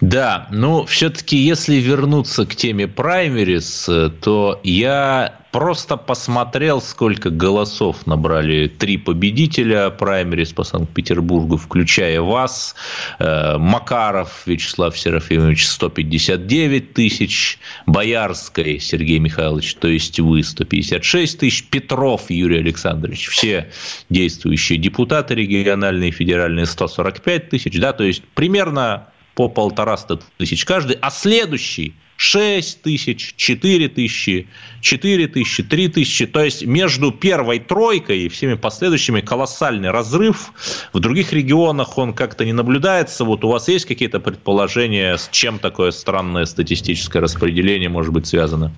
Да, 0.00 0.46
но 0.50 0.84
все-таки 0.84 1.36
если 1.36 1.76
вернуться 1.76 2.44
к 2.46 2.54
теме 2.54 2.86
праймерис, 2.86 3.88
то 4.20 4.60
я 4.62 5.40
просто 5.56 5.96
посмотрел, 5.96 6.82
сколько 6.82 7.30
голосов 7.30 8.06
набрали 8.06 8.68
три 8.68 8.98
победителя 8.98 9.88
праймерис 9.88 10.52
по 10.52 10.64
Санкт-Петербургу, 10.64 11.56
включая 11.56 12.20
вас. 12.20 12.74
Э, 13.18 13.56
Макаров 13.56 14.46
Вячеслав 14.46 14.98
Серафимович 14.98 15.66
159 15.66 16.92
тысяч, 16.92 17.58
Боярской 17.86 18.78
Сергей 18.78 19.18
Михайлович, 19.18 19.76
то 19.76 19.88
есть 19.88 20.20
вы 20.20 20.42
156 20.42 21.38
тысяч, 21.38 21.64
Петров 21.70 22.28
Юрий 22.28 22.58
Александрович, 22.58 23.28
все 23.28 23.70
действующие 24.10 24.78
депутаты 24.78 25.34
региональные 25.34 26.10
и 26.10 26.12
федеральные 26.12 26.66
145 26.66 27.48
тысяч, 27.48 27.80
да, 27.80 27.94
то 27.94 28.04
есть 28.04 28.22
примерно 28.34 29.06
по 29.36 29.48
полтораста 29.48 30.18
тысяч 30.38 30.64
каждый, 30.64 30.96
а 31.00 31.10
следующий 31.10 31.94
6 32.16 32.80
тысяч, 32.80 33.34
4 33.36 33.88
тысячи, 33.90 34.48
4 34.80 35.28
тысячи, 35.28 35.62
3 35.62 35.88
тысячи. 35.88 36.26
То 36.26 36.42
есть 36.42 36.64
между 36.64 37.12
первой 37.12 37.58
тройкой 37.58 38.20
и 38.20 38.28
всеми 38.30 38.54
последующими 38.54 39.20
колоссальный 39.20 39.90
разрыв. 39.90 40.52
В 40.94 41.00
других 41.00 41.34
регионах 41.34 41.98
он 41.98 42.14
как-то 42.14 42.46
не 42.46 42.54
наблюдается. 42.54 43.24
Вот 43.24 43.44
у 43.44 43.48
вас 43.48 43.68
есть 43.68 43.84
какие-то 43.84 44.20
предположения, 44.20 45.18
с 45.18 45.28
чем 45.30 45.58
такое 45.58 45.90
странное 45.90 46.46
статистическое 46.46 47.20
распределение 47.20 47.90
может 47.90 48.14
быть 48.14 48.26
связано? 48.26 48.72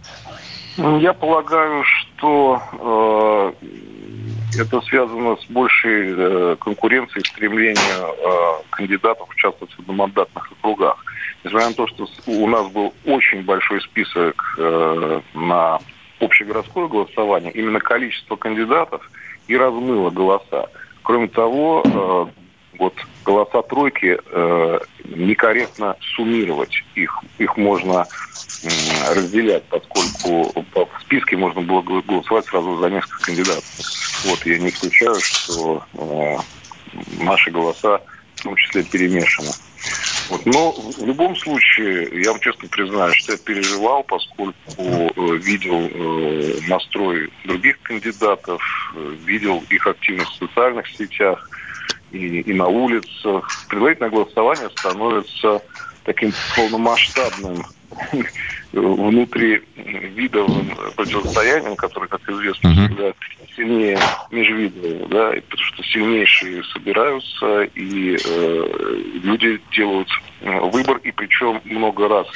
Я 0.78 1.12
полагаю, 1.12 1.82
что 1.84 2.62
э, 2.72 3.52
это 4.60 4.80
связано 4.82 5.36
с 5.36 5.44
большей 5.46 6.14
э, 6.16 6.56
конкуренцией, 6.60 7.24
стремлением 7.26 7.76
э, 7.98 8.62
кандидатов 8.70 9.28
участвовать 9.28 9.74
в 9.74 9.80
одномандатных 9.80 10.52
округах. 10.52 11.04
Несмотря 11.42 11.68
на 11.68 11.74
то, 11.74 11.86
что 11.88 12.06
у 12.26 12.46
нас 12.46 12.70
был 12.70 12.94
очень 13.04 13.42
большой 13.42 13.80
список 13.80 14.54
э, 14.56 15.20
на 15.34 15.80
общегородское 16.20 16.86
голосование, 16.86 17.50
именно 17.52 17.80
количество 17.80 18.36
кандидатов 18.36 19.10
и 19.48 19.56
размыло 19.56 20.10
голоса. 20.10 20.68
Кроме 21.02 21.26
того, 21.26 21.82
э, 21.84 22.26
вот 22.78 22.94
голоса 23.24 23.62
тройки 23.62 24.18
э, 24.24 24.78
некорректно 25.04 25.96
суммировать. 26.00 26.82
Их, 26.94 27.12
их 27.38 27.56
можно 27.56 28.06
э, 28.62 29.14
разделять, 29.14 29.64
поскольку 29.64 30.64
по 30.72 30.88
списке 31.02 31.36
можно 31.36 31.60
было 31.60 31.82
голосовать 31.82 32.46
сразу 32.46 32.78
за 32.78 32.90
несколько 32.90 33.24
кандидатов. 33.24 33.64
Вот, 34.24 34.46
я 34.46 34.58
не 34.58 34.68
исключаю, 34.68 35.16
что 35.20 35.82
э, 35.94 36.36
наши 37.22 37.50
голоса 37.50 38.00
в 38.36 38.42
том 38.42 38.56
числе 38.56 38.84
перемешаны. 38.84 39.50
Вот. 40.28 40.44
Но 40.46 40.72
в 40.72 41.06
любом 41.06 41.36
случае, 41.36 42.22
я 42.22 42.32
вам 42.32 42.40
честно 42.40 42.68
признаю, 42.68 43.12
что 43.14 43.32
я 43.32 43.38
переживал, 43.38 44.02
поскольку 44.04 44.54
э, 44.78 45.36
видел 45.36 45.80
э, 45.80 46.60
настрой 46.68 47.30
других 47.44 47.80
кандидатов, 47.82 48.60
э, 48.94 49.16
видел 49.24 49.62
их 49.70 49.86
активность 49.86 50.32
в 50.32 50.46
социальных 50.46 50.86
сетях 50.88 51.48
и, 52.12 52.40
и 52.40 52.52
на 52.54 52.66
улицах. 52.66 53.48
Предварительное 53.68 54.10
голосование 54.10 54.70
становится 54.70 55.62
таким 56.04 56.32
полномасштабным 56.56 57.64
внутривидовым 58.72 60.70
противостоянием, 60.96 61.76
которое, 61.76 62.06
как 62.06 62.28
известно, 62.28 62.72
всегда 62.72 63.12
сильнее 63.56 63.98
межвидового, 64.30 65.08
да, 65.08 65.30
потому 65.48 65.62
что 65.62 65.82
сильнейшие 65.82 66.62
собираются, 66.64 67.62
и 67.74 68.16
э, 68.24 69.02
люди 69.22 69.60
делают 69.72 70.08
э, 70.40 70.60
выбор, 70.70 70.98
и 70.98 71.10
причем 71.10 71.60
много 71.64 72.08
раз 72.08 72.26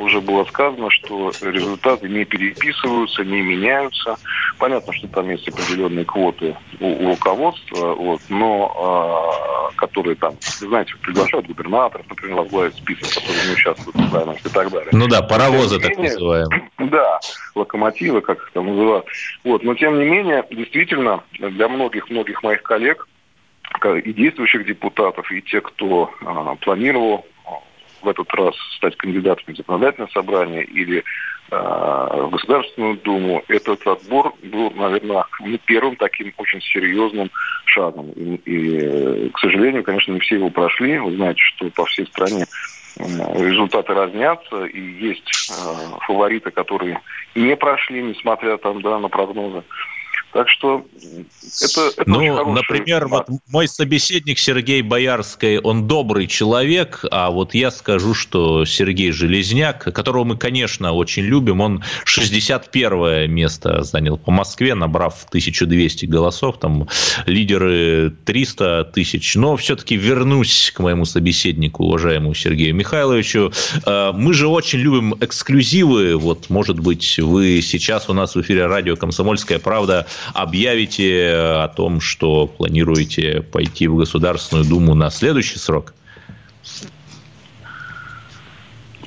уже 0.00 0.20
было 0.20 0.44
сказано, 0.44 0.90
что 0.90 1.30
результаты 1.42 2.08
не 2.08 2.24
переписываются, 2.24 3.22
не 3.22 3.42
меняются. 3.42 4.16
Понятно, 4.58 4.92
что 4.94 5.06
там 5.08 5.28
есть 5.28 5.46
определенные 5.46 6.04
квоты 6.04 6.56
у, 6.80 6.86
у 6.86 7.10
руководства, 7.10 7.94
вот, 7.94 8.20
но 8.30 9.70
э, 9.70 9.76
которые 9.76 10.16
там, 10.16 10.34
знаете, 10.40 10.94
приглашают 11.02 11.46
губернаторов, 11.46 12.06
например, 12.08 12.36
возглавить 12.38 12.74
список, 12.74 13.22
которые 13.22 13.46
не 13.46 13.52
участвуют 13.52 13.96
в 13.96 14.00
выборах 14.00 14.46
и 14.46 14.48
так 14.48 14.70
далее. 14.70 14.88
Ну 14.92 15.06
да, 15.06 15.22
паровозы 15.22 15.78
так 15.78 15.96
называемые. 15.96 16.70
Да, 16.90 17.20
локомотивы, 17.54 18.20
как 18.20 18.38
их 18.38 18.50
там 18.52 18.66
называют. 18.66 19.06
Вот, 19.44 19.62
но 19.62 19.74
тем 19.74 19.98
не 19.98 20.06
менее, 20.06 20.44
действительно, 20.50 21.22
для 21.38 21.68
многих-многих 21.68 22.42
моих 22.42 22.62
коллег, 22.62 23.06
и 24.04 24.12
действующих 24.12 24.66
депутатов, 24.66 25.30
и 25.30 25.40
тех, 25.42 25.62
кто 25.62 26.10
а, 26.24 26.56
планировал 26.56 27.24
в 28.02 28.08
этот 28.08 28.32
раз 28.34 28.54
стать 28.76 28.96
кандидатом 28.96 29.54
в 29.54 29.56
законодательное 29.56 30.08
собрание 30.12 30.64
или 30.64 30.98
э, 30.98 31.56
в 31.56 32.30
Государственную 32.30 32.96
Думу, 32.96 33.42
этот 33.48 33.86
отбор 33.86 34.34
был, 34.42 34.70
наверное, 34.72 35.24
ну, 35.40 35.58
первым 35.64 35.96
таким 35.96 36.32
очень 36.36 36.60
серьезным 36.60 37.30
шагом. 37.64 38.10
И, 38.12 38.34
и, 38.44 39.28
к 39.30 39.38
сожалению, 39.38 39.82
конечно, 39.82 40.12
не 40.12 40.20
все 40.20 40.36
его 40.36 40.50
прошли. 40.50 40.98
Вы 40.98 41.16
знаете, 41.16 41.40
что 41.40 41.70
по 41.70 41.84
всей 41.86 42.06
стране 42.06 42.46
результаты 42.98 43.94
разнятся, 43.94 44.64
и 44.64 44.80
есть 44.80 45.50
э, 45.50 45.98
фавориты, 46.06 46.50
которые 46.50 47.00
не 47.34 47.56
прошли, 47.56 48.02
несмотря 48.02 48.56
там, 48.58 48.82
да, 48.82 48.98
на 48.98 49.08
прогнозы. 49.08 49.62
Так 50.32 50.48
что 50.48 50.84
это, 51.60 51.90
это 51.96 52.04
Ну, 52.06 52.52
например, 52.52 53.08
вот 53.08 53.26
мой 53.48 53.66
собеседник 53.66 54.38
Сергей 54.38 54.80
Боярский, 54.82 55.58
он 55.58 55.88
добрый 55.88 56.28
человек, 56.28 57.04
а 57.10 57.30
вот 57.30 57.54
я 57.54 57.72
скажу, 57.72 58.14
что 58.14 58.64
Сергей 58.64 59.10
Железняк, 59.10 59.82
которого 59.92 60.22
мы, 60.24 60.36
конечно, 60.36 60.92
очень 60.92 61.24
любим, 61.24 61.60
он 61.60 61.82
61 62.04 63.30
место 63.30 63.82
занял 63.82 64.18
по 64.18 64.30
Москве, 64.30 64.74
набрав 64.74 65.24
1200 65.28 66.06
голосов, 66.06 66.60
там 66.60 66.88
лидеры 67.26 68.12
300 68.24 68.84
тысяч. 68.94 69.34
Но 69.34 69.56
все-таки 69.56 69.96
вернусь 69.96 70.72
к 70.74 70.78
моему 70.80 71.04
собеседнику, 71.06 71.84
уважаемому 71.84 72.34
Сергею 72.34 72.74
Михайловичу. 72.74 73.52
Э, 73.84 74.12
мы 74.14 74.32
же 74.34 74.46
очень 74.46 74.78
любим 74.78 75.14
эксклюзивы. 75.20 76.16
Вот, 76.16 76.50
может 76.50 76.78
быть, 76.78 77.18
вы 77.18 77.60
сейчас 77.62 78.08
у 78.08 78.12
нас 78.12 78.36
в 78.36 78.40
эфире 78.40 78.66
радио 78.66 78.94
«Комсомольская 78.94 79.58
правда» 79.58 80.06
объявите 80.34 81.32
о 81.34 81.68
том, 81.68 82.00
что 82.00 82.46
планируете 82.46 83.42
пойти 83.42 83.88
в 83.88 83.96
Государственную 83.96 84.68
Думу 84.68 84.94
на 84.94 85.10
следующий 85.10 85.58
срок? 85.58 85.94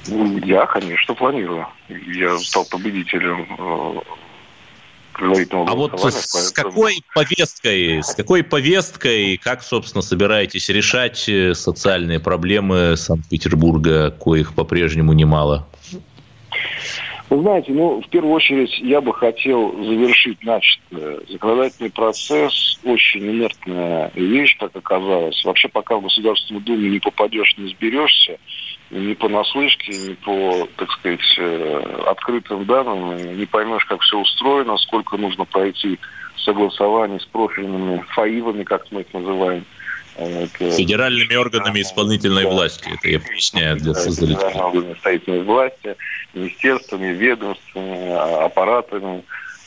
Я, 0.08 0.66
конечно, 0.66 1.14
планирую. 1.14 1.66
Я 1.90 2.38
стал 2.38 2.66
победителем 2.66 3.48
э, 3.58 4.02
а 5.20 5.76
вот 5.76 6.00
с 6.00 6.52
какой 6.52 7.04
повесткой, 7.14 8.04
с 8.04 8.16
какой 8.16 8.44
повесткой, 8.44 9.38
как, 9.38 9.62
собственно, 9.62 10.02
собираетесь 10.02 10.70
решать 10.70 11.30
э, 11.30 11.54
социальные 11.54 12.20
проблемы 12.20 12.96
Санкт-Петербурга, 12.98 14.10
коих 14.12 14.56
по-прежнему 14.56 15.14
немало? 15.14 15.68
Вы 17.34 17.42
знаете, 17.42 17.72
ну, 17.72 18.00
в 18.00 18.08
первую 18.10 18.36
очередь 18.36 18.78
я 18.78 19.02
бы 19.02 19.12
хотел 19.12 19.72
завершить 19.84 20.44
начатое. 20.44 21.20
Законодательный 21.28 21.90
процесс 21.90 22.80
очень 22.84 23.22
инертная 23.22 24.12
вещь, 24.14 24.56
как 24.60 24.76
оказалось. 24.76 25.44
Вообще, 25.44 25.68
пока 25.68 25.98
в 25.98 26.04
Государственную 26.04 26.64
Думу 26.64 26.82
не 26.82 27.00
попадешь, 27.00 27.58
не 27.58 27.70
сберешься, 27.70 28.38
ни 28.92 29.16
по 29.16 29.30
наслышке, 29.30 29.94
ни 29.94 30.14
по, 30.14 30.68
так 30.78 30.92
сказать, 30.92 31.36
э, 31.40 32.04
открытым 32.06 32.66
данным, 32.66 33.36
не 33.36 33.48
поймешь, 33.48 33.86
как 33.86 34.02
все 34.02 34.20
устроено, 34.20 34.78
сколько 34.78 35.18
нужно 35.18 35.46
пройти 35.46 35.98
согласований 36.38 37.20
с 37.20 37.26
профильными 37.26 38.04
ФАИВами, 38.10 38.62
как 38.62 38.86
мы 38.92 39.02
их 39.02 39.12
называем. 39.12 39.66
Федеральными 40.16 41.36
органами 41.36 41.82
исполнительной 41.82 42.44
да. 42.44 42.50
власти, 42.50 42.90
это 42.94 43.10
я 43.10 43.20
поясняю 43.20 43.78
для 43.78 43.94
зрителей. 43.94 44.36
Органами 44.36 44.94
исполнительной 44.94 45.44
власти, 45.44 45.96
министерствами, 46.34 47.08
ведомствами, 47.08 48.10
а, 48.12 48.46
аппаратами, 48.46 49.24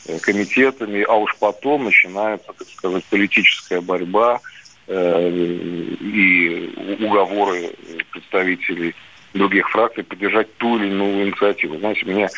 э, 0.07 0.19
комитетами, 0.19 1.03
а 1.03 1.15
уж 1.15 1.35
потом 1.37 1.85
начинается, 1.85 2.47
так 2.57 2.67
сказать, 2.69 3.03
политическая 3.05 3.81
борьба 3.81 4.39
э, 4.87 5.29
и 5.29 6.73
уговоры 7.01 7.75
представителей 8.11 8.95
других 9.37 9.69
фракций 9.69 10.03
поддержать 10.03 10.55
ту 10.57 10.77
или 10.77 10.87
иную 10.87 11.25
инициативу. 11.25 11.77
Знаете, 11.77 12.05
мне 12.05 12.29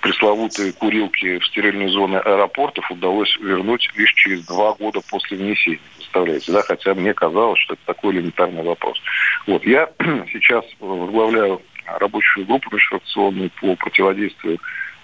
пресловутые 0.00 0.72
курилки 0.72 1.38
в 1.38 1.46
стерильные 1.46 1.88
зоны 1.88 2.16
аэропортов 2.16 2.90
удалось 2.90 3.36
вернуть 3.40 3.88
лишь 3.96 4.12
через 4.14 4.44
два 4.46 4.74
года 4.74 5.00
после 5.10 5.36
внесения. 5.36 5.80
Представляете, 5.96 6.52
да? 6.52 6.62
Хотя 6.62 6.94
мне 6.94 7.14
казалось, 7.14 7.60
что 7.60 7.74
это 7.74 7.82
такой 7.86 8.14
элементарный 8.14 8.62
вопрос. 8.62 9.00
Вот, 9.46 9.64
я 9.64 9.90
сейчас 10.32 10.64
возглавляю 10.80 11.62
рабочую 11.86 12.46
группу 12.46 12.74
межфракционную 12.74 13.50
по 13.60 13.74
противодействию 13.76 14.58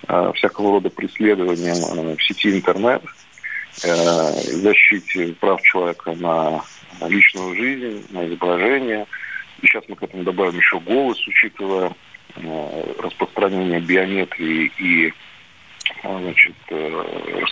э, 0.09 0.33
всякого 0.35 0.73
рода 0.73 0.91
преследованиям 0.91 1.77
э, 1.77 2.17
в 2.17 2.23
сети 2.23 2.51
интернет, 2.51 3.03
э, 3.83 3.87
защите 3.87 5.35
прав 5.41 5.63
человека 5.63 6.15
на 6.15 6.63
личную 7.09 7.55
жизнь, 7.55 8.07
на 8.11 8.27
изображение– 8.27 9.07
сейчас 9.67 9.85
мы 9.89 9.97
к 9.97 10.03
этому 10.03 10.23
добавим 10.25 10.59
еще 10.59 10.81
голос, 10.81 11.19
учитывая 11.27 11.93
э, 12.37 12.93
распространение 13.01 13.81
биометрии 13.81 14.73
и 14.79 15.07
э, 15.09 15.13
значит, 16.03 16.55
э, 16.71 17.45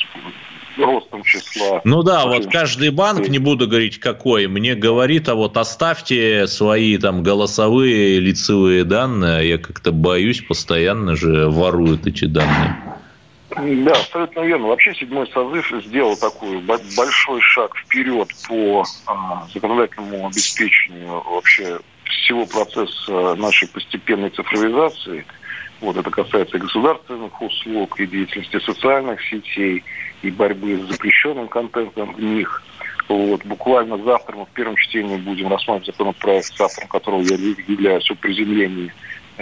ростом 0.78 1.22
числа. 1.24 1.80
Ну 1.84 2.02
да, 2.02 2.26
вот 2.26 2.46
каждый 2.50 2.90
банк, 2.90 3.28
не 3.28 3.38
буду 3.38 3.66
говорить 3.68 3.98
какой, 3.98 4.46
мне 4.46 4.74
говорит, 4.74 5.28
а 5.28 5.34
вот 5.34 5.56
оставьте 5.56 6.46
свои 6.46 6.96
там 6.98 7.22
голосовые 7.22 8.20
лицевые 8.20 8.84
данные, 8.84 9.38
а 9.38 9.42
я 9.42 9.58
как-то 9.58 9.92
боюсь, 9.92 10.40
постоянно 10.40 11.16
же 11.16 11.48
воруют 11.48 12.06
эти 12.06 12.24
данные. 12.24 12.76
Да, 13.56 13.92
абсолютно 13.92 14.40
верно. 14.40 14.68
Вообще 14.68 14.94
седьмой 14.94 15.26
созыв 15.28 15.70
сделал 15.84 16.16
такой 16.16 16.58
большой 16.60 17.40
шаг 17.42 17.76
вперед 17.76 18.28
по 18.48 18.84
а, 19.06 19.46
законодательному 19.52 20.26
обеспечению 20.26 21.22
вообще 21.22 21.78
всего 22.12 22.46
процесса 22.46 23.34
нашей 23.34 23.68
постепенной 23.68 24.30
цифровизации. 24.30 25.24
Вот 25.80 25.96
это 25.96 26.10
касается 26.10 26.56
и 26.56 26.60
государственных 26.60 27.40
услуг, 27.42 27.98
и 27.98 28.06
деятельности 28.06 28.58
социальных 28.60 29.20
сетей, 29.22 29.82
и 30.22 30.30
борьбы 30.30 30.78
с 30.78 30.90
запрещенным 30.92 31.48
контентом 31.48 32.14
в 32.14 32.22
них. 32.22 32.62
Вот, 33.08 33.44
буквально 33.44 33.98
завтра 33.98 34.36
мы 34.36 34.46
в 34.46 34.50
первом 34.50 34.76
чтении 34.76 35.16
будем 35.16 35.48
рассматривать 35.48 35.86
законопроект, 35.86 36.46
с 36.46 36.60
автором 36.60 36.88
которого 36.88 37.22
я 37.22 37.34
являюсь 37.34 38.08
о 38.10 38.14
приземлении 38.14 38.92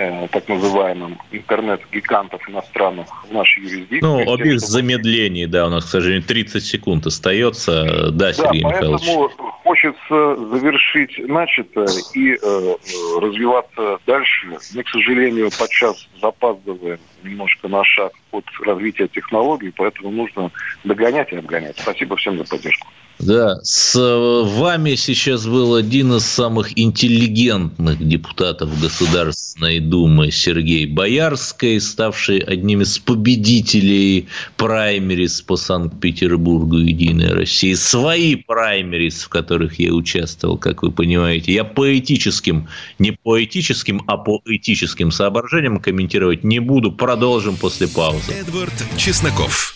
э, 0.01 0.29
так 0.29 0.49
называемым 0.49 1.19
интернет-гигантов 1.31 2.49
иностранных 2.49 3.07
в 3.29 3.33
нашей 3.33 3.63
юрисдикции. 3.63 4.01
Ну, 4.01 4.33
об 4.33 4.41
их 4.41 4.61
замедлении, 4.61 5.47
да, 5.47 5.67
у 5.67 5.71
нас, 5.71 5.85
к 5.85 5.89
сожалению, 5.89 6.27
30 6.27 6.65
секунд 6.65 7.07
остается. 7.07 8.11
Да, 8.11 8.33
Сергей 8.33 8.63
да, 8.63 8.69
Михайлович. 8.69 9.07
поэтому 9.07 9.29
хочется 9.65 10.37
завершить 10.51 11.19
начатое 11.29 11.89
и 12.15 12.33
э, 12.33 12.75
развиваться 13.21 13.99
дальше. 14.07 14.59
Мы, 14.75 14.83
к 14.83 14.89
сожалению, 14.89 15.51
подчас 15.57 16.09
запаздываем 16.21 16.99
немножко 17.23 17.69
на 17.69 17.85
шаг 17.85 18.13
от 18.33 18.45
развития 18.65 19.09
технологий, 19.09 19.73
поэтому 19.77 20.11
нужно 20.11 20.51
догонять 20.85 21.33
и 21.33 21.37
обгонять. 21.37 21.79
Спасибо 21.79 22.17
всем 22.17 22.39
за 22.39 22.45
поддержку. 22.45 22.87
Да, 23.21 23.61
с 23.63 23.95
вами 23.99 24.95
сейчас 24.95 25.47
был 25.47 25.75
один 25.75 26.15
из 26.15 26.25
самых 26.25 26.79
интеллигентных 26.79 28.07
депутатов 28.07 28.81
Государственной 28.81 29.79
Думы 29.79 30.31
Сергей 30.31 30.87
Боярский, 30.87 31.79
ставший 31.83 32.39
одним 32.39 32.81
из 32.81 32.99
победителей 32.99 34.29
праймерис 34.57 35.43
по 35.43 35.57
Санкт-Петербургу 35.57 36.79
«Единой 36.79 37.35
России». 37.35 37.75
Свои 37.75 38.37
праймерис, 38.37 39.25
в 39.25 39.29
которых 39.29 39.79
я 39.79 39.93
участвовал, 39.93 40.57
как 40.57 40.83
вы 40.83 40.91
понимаете. 40.91 41.53
Я 41.53 41.65
по 41.65 41.99
этическим, 41.99 42.69
не 42.99 43.13
по 43.13 43.43
этическим, 43.43 44.03
а 44.07 44.17
по 44.17 44.41
этическим 44.47 45.13
соображениям 45.13 45.79
комментировать 45.79 46.43
не 46.43 46.59
буду. 46.59 46.91
Продолжим 46.91 47.57
после 47.57 47.87
паузы. 47.87 48.33
Эдвард 48.33 48.73
Чесноков. 48.97 49.75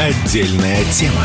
Отдельная 0.00 0.82
тема. 0.90 1.24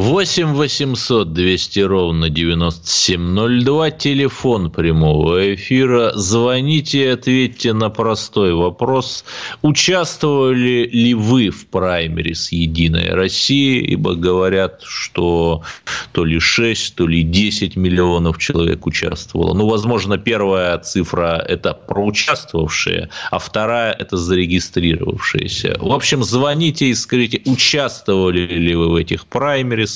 8 0.00 0.54
800 0.54 1.34
200 1.34 1.80
ровно 1.80 2.30
9702, 2.30 3.90
телефон 3.90 4.70
прямого 4.70 5.54
эфира. 5.54 6.12
Звоните 6.14 7.00
и 7.00 7.06
ответьте 7.08 7.74
на 7.74 7.90
простой 7.90 8.54
вопрос. 8.54 9.26
Участвовали 9.60 10.88
ли 10.90 11.12
вы 11.12 11.50
в 11.50 11.66
праймере 11.66 12.34
с 12.34 12.50
«Единой 12.50 13.10
России»? 13.10 13.78
Ибо 13.92 14.14
говорят, 14.14 14.80
что 14.84 15.64
то 16.12 16.24
ли 16.24 16.40
6, 16.40 16.94
то 16.94 17.06
ли 17.06 17.22
10 17.22 17.76
миллионов 17.76 18.38
человек 18.38 18.86
участвовало. 18.86 19.52
Ну, 19.52 19.68
возможно, 19.68 20.16
первая 20.16 20.78
цифра– 20.78 21.44
это 21.46 21.74
проучаствовавшие, 21.74 23.10
а 23.30 23.38
вторая– 23.38 23.92
это 23.98 24.16
зарегистрировавшиеся. 24.16 25.76
В 25.78 25.92
общем, 25.92 26.24
звоните 26.24 26.86
и 26.86 26.94
скажите, 26.94 27.42
участвовали 27.44 28.46
ли 28.46 28.74
вы 28.74 28.88
в 28.88 28.94
этих 28.94 29.26
праймерис, 29.26 29.89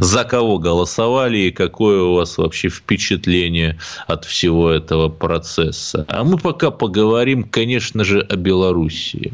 за 0.00 0.24
кого 0.24 0.58
голосовали 0.58 1.38
и 1.38 1.50
какое 1.50 2.02
у 2.02 2.14
вас 2.14 2.38
вообще 2.38 2.68
впечатление 2.68 3.78
от 4.06 4.24
всего 4.24 4.70
этого 4.70 5.08
процесса. 5.08 6.04
А 6.08 6.24
мы 6.24 6.38
пока 6.38 6.70
поговорим, 6.70 7.44
конечно 7.44 8.04
же, 8.04 8.20
о 8.20 8.36
Белоруссии. 8.36 9.32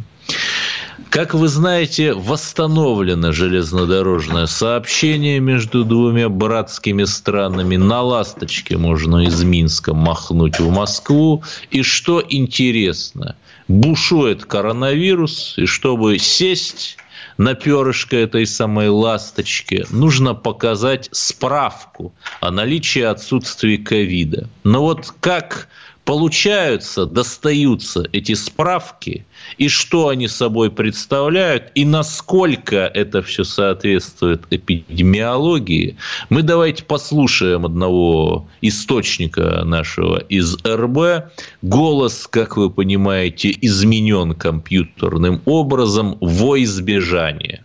Как 1.11 1.33
вы 1.33 1.47
знаете, 1.47 2.13
восстановлено 2.13 3.31
железнодорожное 3.31 4.47
сообщение 4.47 5.39
между 5.39 5.85
двумя 5.85 6.29
братскими 6.29 7.05
странами. 7.05 7.77
На 7.77 8.03
«Ласточке» 8.03 8.77
можно 8.77 9.25
из 9.25 9.43
Минска 9.45 9.95
махнуть 9.95 10.59
в 10.59 10.71
Москву. 10.71 11.45
И 11.71 11.83
что 11.83 12.23
интересно, 12.29 13.37
бушует 13.69 14.45
коронавирус, 14.45 15.55
и 15.57 15.67
чтобы 15.67 16.19
сесть 16.19 16.97
на 17.39 17.55
перышко 17.55 18.17
этой 18.17 18.47
самой 18.47 18.89
ласточки, 18.89 19.87
нужно 19.91 20.35
показать 20.35 21.09
справку 21.13 22.15
о 22.41 22.51
наличии 22.51 23.03
отсутствия 23.03 23.79
ковида. 23.79 24.49
Но 24.63 24.83
вот 24.83 25.13
как 25.21 25.69
получаются, 26.05 27.07
достаются 27.07 28.07
эти 28.13 28.35
справки, 28.35 29.27
и 29.57 29.69
что 29.69 30.09
они 30.09 30.29
собой 30.29 30.71
представляют, 30.71 31.71
и 31.75 31.85
насколько 31.85 32.77
это 32.77 33.23
все 33.23 33.45
соответствует 33.45 34.45
эпидемиологии, 34.51 35.97
мы 36.29 36.43
давайте 36.43 36.85
послушаем 36.85 37.65
одного 37.65 38.47
источника 38.61 39.63
нашего 39.65 40.19
из 40.19 40.57
РБ. 40.65 41.33
Голос, 41.63 42.27
как 42.29 42.57
вы 42.57 42.71
понимаете, 42.71 43.57
изменен 43.61 44.35
компьютерным 44.35 45.41
образом 45.47 46.19
во 46.21 46.63
избежание. 46.63 47.65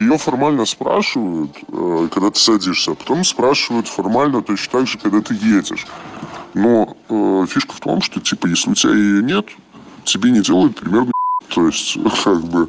Ее 0.00 0.16
формально 0.16 0.64
спрашивают, 0.64 1.50
э, 1.72 2.08
когда 2.12 2.30
ты 2.30 2.38
садишься, 2.38 2.92
а 2.92 2.94
потом 2.94 3.24
спрашивают 3.24 3.88
формально 3.88 4.42
точно 4.42 4.78
так 4.78 4.86
же, 4.86 4.96
когда 4.96 5.20
ты 5.20 5.34
едешь. 5.34 5.86
Но 6.54 6.96
э, 7.08 7.46
фишка 7.48 7.74
в 7.74 7.80
том, 7.80 8.00
что, 8.00 8.20
типа, 8.20 8.46
если 8.46 8.70
у 8.70 8.74
тебя 8.74 8.92
ее 8.92 9.22
нет, 9.22 9.46
тебе 10.04 10.30
не 10.30 10.40
делают 10.40 10.76
примерно 10.76 11.12
То 11.54 11.66
есть, 11.66 11.98
как 12.24 12.40
бы, 12.44 12.68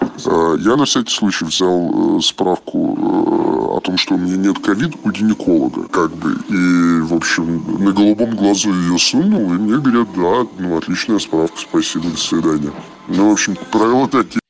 э, 0.00 0.56
я 0.60 0.76
на 0.76 0.84
всякий 0.84 1.14
случай 1.14 1.44
взял 1.44 2.18
э, 2.18 2.20
справку 2.20 2.96
э, 2.98 3.76
о 3.76 3.80
том, 3.80 3.96
что 3.96 4.14
у 4.14 4.18
меня 4.18 4.36
нет 4.36 4.58
ковида 4.58 4.96
у 5.04 5.10
гинеколога, 5.10 5.84
как 5.88 6.12
бы, 6.12 6.32
и, 6.48 7.00
в 7.02 7.14
общем, 7.14 7.84
на 7.84 7.92
голубом 7.92 8.36
глазу 8.36 8.72
ее 8.72 8.98
сунул, 8.98 9.52
и 9.52 9.58
мне 9.58 9.78
говорят, 9.78 10.08
да, 10.16 10.46
ну, 10.58 10.76
отличная 10.76 11.18
справка, 11.18 11.56
спасибо, 11.58 12.10
до 12.10 12.16
свидания. 12.16 12.72
Ну, 13.08 13.30
в 13.30 13.32
общем, 13.32 13.56
правила 13.70 14.08
такие. 14.08 14.40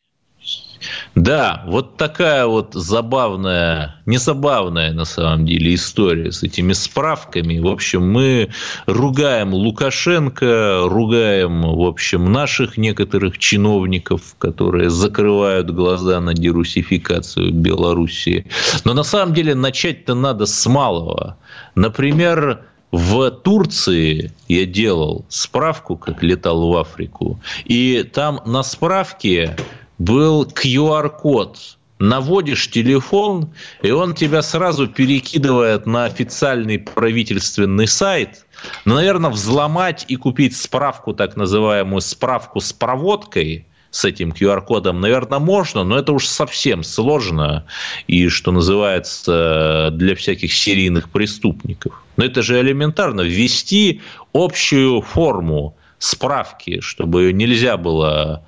Да, 1.15 1.65
вот 1.67 1.97
такая 1.97 2.47
вот 2.47 2.75
забавная, 2.75 3.97
не 4.07 4.19
забавная 4.19 4.93
на 4.93 5.05
самом 5.05 5.47
деле 5.47 5.75
история 5.75 6.31
с 6.31 6.43
этими 6.43 6.73
справками. 6.73 7.59
В 7.59 7.67
общем, 7.67 8.11
мы 8.11 8.51
ругаем 8.87 9.53
Лукашенко, 9.53 10.83
ругаем, 10.85 11.63
в 11.63 11.83
общем, 11.83 12.31
наших 12.33 12.77
некоторых 12.77 13.39
чиновников, 13.39 14.37
которые 14.39 14.91
закрывают 14.91 15.71
глаза 15.71 16.21
на 16.21 16.35
дерусификацию 16.35 17.53
Белоруссии. 17.53 18.47
Но 18.85 18.95
на 18.95 19.03
самом 19.03 19.35
деле 19.35 19.55
начать-то 19.55 20.15
надо 20.15 20.47
с 20.47 20.67
малого. 20.67 21.37
Например, 21.75 22.63
в 22.91 23.31
Турции 23.31 24.33
я 24.49 24.65
делал 24.65 25.25
справку, 25.29 25.97
как 25.97 26.23
летал 26.23 26.71
в 26.71 26.77
Африку, 26.77 27.41
и 27.65 28.03
там 28.03 28.41
на 28.47 28.63
справке 28.63 29.57
был 29.99 30.45
QR-код 30.45 31.79
наводишь 31.99 32.71
телефон, 32.71 33.53
и 33.83 33.91
он 33.91 34.15
тебя 34.15 34.43
сразу 34.43 34.87
перекидывает 34.87 35.87
на 35.87 36.05
официальный 36.05 36.79
правительственный 36.79 37.89
сайт. 37.89 38.47
Но, 38.85 38.95
наверное, 38.95 39.31
взломать 39.31 40.05
и 40.09 40.17
купить 40.17 40.57
справку, 40.57 41.13
так 41.13 41.37
называемую 41.37 42.01
справку 42.01 42.61
с 42.61 42.73
проводкой– 42.73 43.67
с 43.91 44.05
этим 44.05 44.31
QR-кодом, 44.31 45.01
наверное, 45.01 45.39
можно, 45.39 45.85
но 45.85 45.99
это 45.99 46.13
уж 46.13 46.27
совсем 46.27 46.83
сложно 46.83 47.65
и, 48.07 48.29
что 48.29 48.53
называется, 48.53 49.91
для 49.93 50.15
всяких 50.15 50.53
серийных 50.53 51.09
преступников. 51.09 52.03
Но 52.17 52.25
это 52.25 52.43
же 52.43 52.61
элементарно. 52.61 53.23
Ввести 53.23 54.03
общую 54.33 55.01
форму 55.01 55.77
справки, 55.99 56.81
чтобы 56.81 57.23
ее 57.23 57.33
нельзя 57.33 57.77
было 57.77 58.45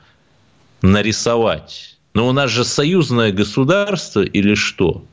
нарисовать. 0.82 1.98
Но 2.14 2.28
у 2.28 2.32
нас 2.32 2.50
же 2.50 2.64
союзное 2.64 3.32
государство 3.32 4.22
или 4.22 4.54
что? 4.54 5.04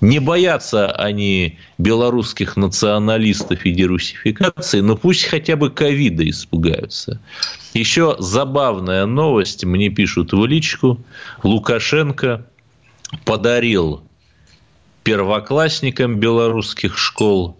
Не 0.00 0.20
боятся 0.20 0.92
они 0.92 1.58
белорусских 1.76 2.56
националистов 2.56 3.66
и 3.66 3.72
дерусификации, 3.72 4.80
но 4.80 4.96
пусть 4.96 5.24
хотя 5.24 5.56
бы 5.56 5.70
ковида 5.70 6.28
испугаются. 6.28 7.20
Еще 7.74 8.14
забавная 8.20 9.06
новость, 9.06 9.64
мне 9.64 9.88
пишут 9.88 10.32
в 10.32 10.46
личку, 10.46 11.00
Лукашенко 11.42 12.46
подарил 13.24 14.02
первоклассникам 15.02 16.20
белорусских 16.20 16.96
школ 16.96 17.56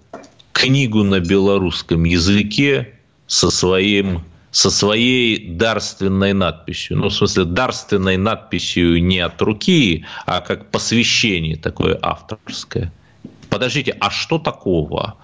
книгу 0.52 1.02
на 1.02 1.18
белорусском 1.18 2.04
языке 2.04 2.94
со 3.26 3.50
своим 3.50 4.22
со 4.50 4.70
своей 4.70 5.54
дарственной 5.54 6.32
надписью. 6.32 6.96
Ну, 6.96 7.08
в 7.08 7.14
смысле, 7.14 7.44
дарственной 7.44 8.16
надписью 8.16 9.02
не 9.02 9.20
от 9.20 9.40
руки, 9.42 10.04
а 10.26 10.40
как 10.40 10.70
посвящение 10.70 11.56
такое 11.56 11.98
авторское. 12.00 12.92
Подождите, 13.50 13.96
а 14.00 14.10
что 14.10 14.38
такого? 14.38 15.16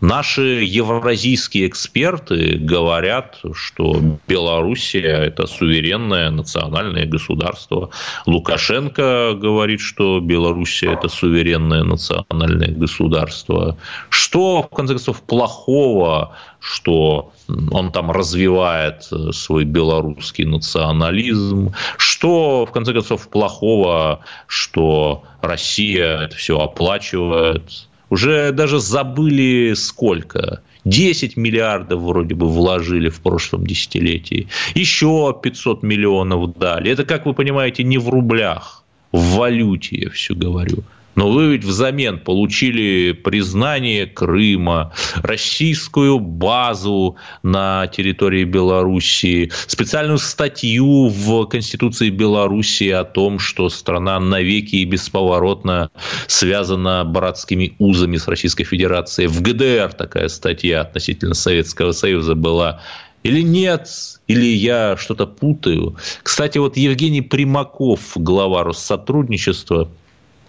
Наши 0.00 0.62
евразийские 0.64 1.66
эксперты 1.66 2.56
говорят, 2.56 3.40
что 3.52 4.00
Белоруссия– 4.28 5.24
это 5.26 5.48
суверенное 5.48 6.30
национальное 6.30 7.04
государство. 7.04 7.90
Лукашенко 8.24 9.34
говорит, 9.34 9.80
что 9.80 10.20
Белоруссия– 10.20 10.92
это 10.92 11.08
суверенное 11.08 11.82
национальное 11.82 12.70
государство. 12.70 13.76
Что, 14.08 14.62
в 14.62 14.68
конце 14.68 14.94
концов, 14.94 15.20
плохого, 15.22 16.36
что 16.60 17.32
он 17.72 17.90
там 17.90 18.12
развивает 18.12 19.02
свой 19.32 19.64
белорусский 19.64 20.44
национализм? 20.44 21.74
Что, 21.96 22.66
в 22.66 22.70
конце 22.70 22.92
концов, 22.92 23.28
плохого, 23.28 24.20
что 24.46 25.24
Россия 25.42 26.18
это 26.20 26.36
все 26.36 26.60
оплачивает? 26.60 27.87
Уже 28.10 28.52
даже 28.52 28.80
забыли 28.80 29.74
сколько. 29.74 30.62
10 30.84 31.36
миллиардов 31.36 32.00
вроде 32.00 32.34
бы 32.34 32.48
вложили 32.48 33.10
в 33.10 33.20
прошлом 33.20 33.66
десятилетии. 33.66 34.48
Еще 34.74 35.36
500 35.42 35.82
миллионов 35.82 36.56
дали. 36.56 36.90
Это, 36.90 37.04
как 37.04 37.26
вы 37.26 37.34
понимаете, 37.34 37.84
не 37.84 37.98
в 37.98 38.08
рублях, 38.08 38.84
в 39.12 39.36
валюте 39.36 39.96
я 39.96 40.10
все 40.10 40.34
говорю. 40.34 40.84
Но 41.18 41.32
вы 41.32 41.48
ведь 41.48 41.64
взамен 41.64 42.20
получили 42.20 43.10
признание 43.10 44.06
Крыма, 44.06 44.92
российскую 45.16 46.20
базу 46.20 47.16
на 47.42 47.88
территории 47.88 48.44
Белоруссии, 48.44 49.50
специальную 49.66 50.18
статью 50.18 51.08
в 51.08 51.46
Конституции 51.46 52.10
Белоруссии 52.10 52.90
о 52.90 53.02
том, 53.02 53.40
что 53.40 53.68
страна 53.68 54.20
навеки 54.20 54.76
и 54.76 54.84
бесповоротно 54.84 55.90
связана 56.28 57.04
братскими 57.04 57.74
узами 57.80 58.16
с 58.16 58.28
Российской 58.28 58.62
Федерацией. 58.62 59.26
В 59.26 59.42
ГДР 59.42 59.94
такая 59.94 60.28
статья 60.28 60.82
относительно 60.82 61.34
Советского 61.34 61.90
Союза 61.90 62.36
была. 62.36 62.80
Или 63.24 63.42
нет, 63.42 63.88
или 64.28 64.46
я 64.46 64.96
что-то 64.96 65.26
путаю. 65.26 65.96
Кстати, 66.22 66.58
вот 66.58 66.76
Евгений 66.76 67.22
Примаков, 67.22 68.12
глава 68.14 68.62
Россотрудничества, 68.62 69.90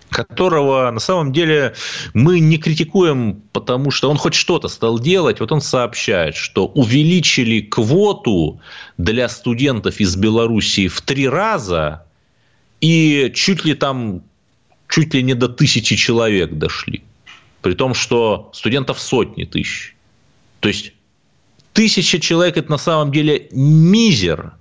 которого 0.10 0.89
на 0.91 0.99
самом 0.99 1.32
деле 1.32 1.76
мы 2.14 2.39
не 2.39 2.57
критикуем, 2.57 3.41
потому 3.51 3.91
что 3.91 4.10
он 4.10 4.18
хоть 4.18 4.34
что-то 4.34 4.68
стал 4.68 4.99
делать. 4.99 5.39
Вот 5.39 5.51
он 5.51 5.62
сообщает, 5.62 6.36
что 6.36 6.68
увеличили 6.68 7.62
квоту 7.62 8.60
для 8.97 9.30
студентов 9.30 9.99
из 9.99 10.16
Белоруссии 10.16 10.88
в 10.88 11.01
три 11.01 11.28
раза, 11.28 12.05
и 12.82 13.32
чуть 13.36 13.66
ли 13.66 13.76
там, 13.76 14.24
чуть 14.88 15.14
ли 15.14 15.24
не 15.24 15.34
до 15.34 15.47
тысячи 15.47 15.95
человек 15.95 16.53
дошли. 16.53 17.03
При 17.62 17.74
том, 17.74 17.93
что 17.93 18.49
студентов 18.53 18.99
сотни 18.99 19.43
тысяч. 19.43 19.95
То 20.62 20.70
есть, 20.70 20.93
тысяча 21.74 22.20
человек– 22.20 22.57
это 22.57 22.72
на 22.72 22.78
самом 22.78 23.12
деле 23.12 23.49
мизер. 23.51 24.53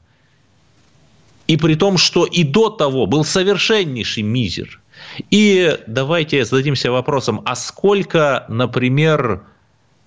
И 1.47 1.57
при 1.57 1.77
том, 1.77 1.97
что 1.97 2.27
и 2.27 2.43
до 2.43 2.69
того 2.69 3.07
был 3.07 3.25
совершеннейший 3.25 4.23
мизер– 4.23 4.81
и 5.31 5.79
давайте 5.87 6.45
зададимся 6.45 6.91
вопросом, 6.91 7.43
а 7.45 7.55
сколько, 7.55 8.45
например, 8.49 9.43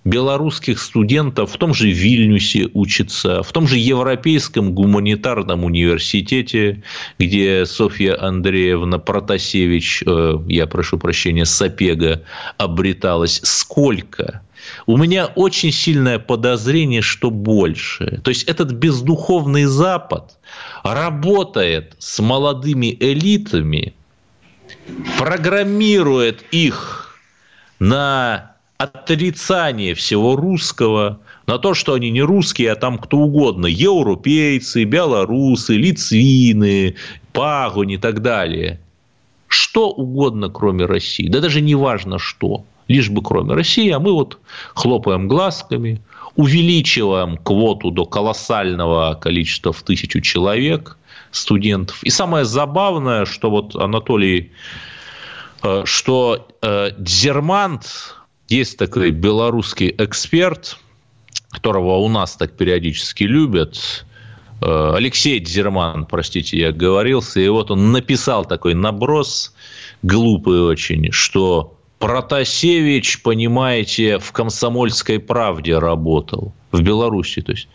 белорусских 0.04 0.80
студентов 0.80 1.52
в 1.52 1.58
том 1.58 1.74
же 1.74 1.90
Вильнюсе 1.90 2.68
учатся, 2.72 3.42
в 3.42 3.52
том 3.52 3.68
же 3.68 3.78
Европейском 3.78 4.74
гуманитарном 4.74 5.64
университете, 5.64 6.82
где 7.18 7.66
Софья 7.66 8.20
Андреевна 8.20 8.98
Протасевич, 8.98 10.02
э, 10.04 10.38
я 10.48 10.66
прошу 10.66 10.98
прощения, 10.98 11.44
Сапега, 11.44 12.22
обреталась. 12.58 13.40
Сколько? 13.44 14.42
У 14.86 14.96
меня 14.96 15.26
очень 15.26 15.72
сильное 15.72 16.18
подозрение, 16.18 17.02
что 17.02 17.30
больше. 17.30 18.20
То 18.22 18.30
есть 18.30 18.44
этот 18.44 18.72
бездуховный 18.72 19.64
Запад 19.64 20.38
работает 20.82 21.94
с 21.98 22.20
молодыми 22.20 22.96
элитами, 22.98 23.94
программирует 25.18 26.44
их 26.50 27.18
на 27.78 28.52
отрицание 28.78 29.94
всего 29.94 30.36
русского, 30.36 31.20
на 31.46 31.58
то, 31.58 31.74
что 31.74 31.94
они 31.94 32.10
не 32.10 32.22
русские, 32.22 32.72
а 32.72 32.76
там 32.76 32.98
кто 32.98 33.18
угодно, 33.18 33.66
европейцы, 33.66 34.84
белорусы, 34.84 35.76
лицвины, 35.76 36.96
пагуни 37.32 37.94
и 37.94 37.98
так 37.98 38.22
далее. 38.22 38.80
Что 39.46 39.90
угодно, 39.90 40.48
кроме 40.48 40.86
России. 40.86 41.28
Да 41.28 41.40
даже 41.40 41.60
не 41.60 41.74
важно 41.74 42.18
что, 42.18 42.64
лишь 42.88 43.10
бы 43.10 43.22
кроме 43.22 43.54
России, 43.54 43.90
а 43.90 44.00
мы 44.00 44.12
вот 44.12 44.38
хлопаем 44.74 45.28
глазками, 45.28 46.00
увеличиваем 46.34 47.36
квоту 47.36 47.90
до 47.90 48.06
колоссального 48.06 49.14
количества 49.14 49.72
в 49.72 49.82
тысячу 49.82 50.20
человек– 50.20 50.96
студентов. 51.32 52.02
И 52.04 52.10
самое 52.10 52.44
забавное, 52.44 53.24
что 53.24 53.50
вот 53.50 53.74
Анатолий, 53.74 54.52
э, 55.62 55.82
что 55.84 56.48
э, 56.62 56.90
Дзермант, 56.98 58.16
есть 58.48 58.78
такой 58.78 59.10
белорусский 59.10 59.94
эксперт, 59.98 60.78
которого 61.50 61.96
у 61.96 62.08
нас 62.08 62.36
так 62.36 62.56
периодически 62.56 63.24
любят, 63.24 64.06
э, 64.60 64.92
Алексей 64.94 65.40
Дзерман, 65.40 66.06
простите, 66.06 66.58
я 66.58 66.72
говорился, 66.72 67.40
и 67.40 67.48
вот 67.48 67.70
он 67.70 67.92
написал 67.92 68.44
такой 68.44 68.74
наброс, 68.74 69.54
глупый 70.02 70.60
очень, 70.62 71.10
что 71.12 71.76
Протасевич, 71.98 73.22
понимаете, 73.22 74.18
в 74.18 74.32
«Комсомольской 74.32 75.20
правде» 75.20 75.78
работал, 75.78 76.52
в 76.72 76.82
Беларуси, 76.82 77.42
то 77.42 77.52
есть. 77.52 77.68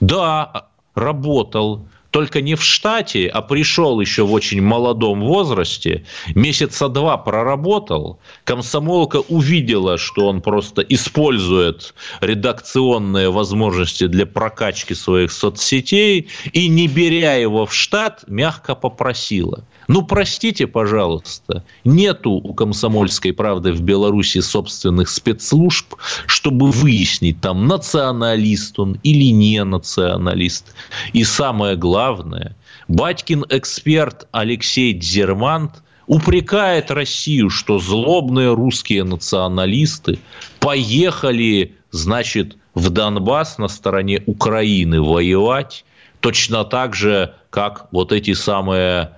Да, 0.00 0.68
работал, 0.94 1.86
только 2.14 2.40
не 2.40 2.54
в 2.54 2.62
штате, 2.62 3.26
а 3.26 3.42
пришел 3.42 4.00
еще 4.00 4.22
в 4.22 4.32
очень 4.32 4.62
молодом 4.62 5.20
возрасте, 5.20 6.04
месяца 6.36 6.88
два 6.88 7.16
проработал, 7.16 8.20
комсомолка 8.44 9.16
увидела, 9.16 9.98
что 9.98 10.28
он 10.28 10.40
просто 10.40 10.82
использует 10.82 11.92
редакционные 12.20 13.30
возможности 13.30 14.06
для 14.06 14.26
прокачки 14.26 14.94
своих 14.94 15.32
соцсетей 15.32 16.28
и, 16.52 16.68
не 16.68 16.86
беря 16.86 17.34
его 17.34 17.66
в 17.66 17.74
штат, 17.74 18.22
мягко 18.28 18.76
попросила. 18.76 19.64
Ну, 19.88 20.02
простите, 20.02 20.66
пожалуйста, 20.66 21.64
нету 21.84 22.30
у 22.30 22.54
комсомольской 22.54 23.32
правды 23.32 23.72
в 23.72 23.82
Беларуси 23.82 24.40
собственных 24.40 25.08
спецслужб, 25.08 25.94
чтобы 26.26 26.70
выяснить, 26.70 27.40
там, 27.40 27.66
националист 27.66 28.78
он 28.78 28.98
или 29.02 29.32
не 29.32 29.62
националист. 29.64 30.74
И 31.12 31.24
самое 31.24 31.76
главное, 31.76 32.56
Батькин 32.88 33.44
эксперт 33.48 34.26
Алексей 34.32 34.92
Дзермант 34.92 35.82
упрекает 36.06 36.90
Россию, 36.90 37.50
что 37.50 37.78
злобные 37.78 38.52
русские 38.54 39.04
националисты 39.04 40.18
поехали, 40.60 41.74
значит, 41.90 42.56
в 42.74 42.90
Донбасс 42.90 43.58
на 43.58 43.68
стороне 43.68 44.22
Украины 44.26 45.00
воевать, 45.00 45.84
точно 46.20 46.64
так 46.64 46.94
же, 46.94 47.34
как 47.50 47.88
вот 47.92 48.12
эти 48.12 48.34
самые 48.34 49.12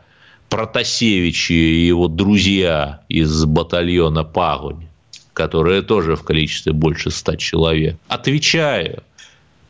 Протасевичи 0.49 1.53
и 1.53 1.86
его 1.86 2.09
друзья 2.09 3.01
из 3.09 3.44
батальона 3.44 4.24
«Пагонь», 4.24 4.86
которые 5.32 5.82
тоже 5.82 6.16
в 6.16 6.22
количестве 6.22 6.72
больше 6.72 7.11
ста 7.11 7.36
человек. 7.36 7.97
Отвечаю. 8.09 9.03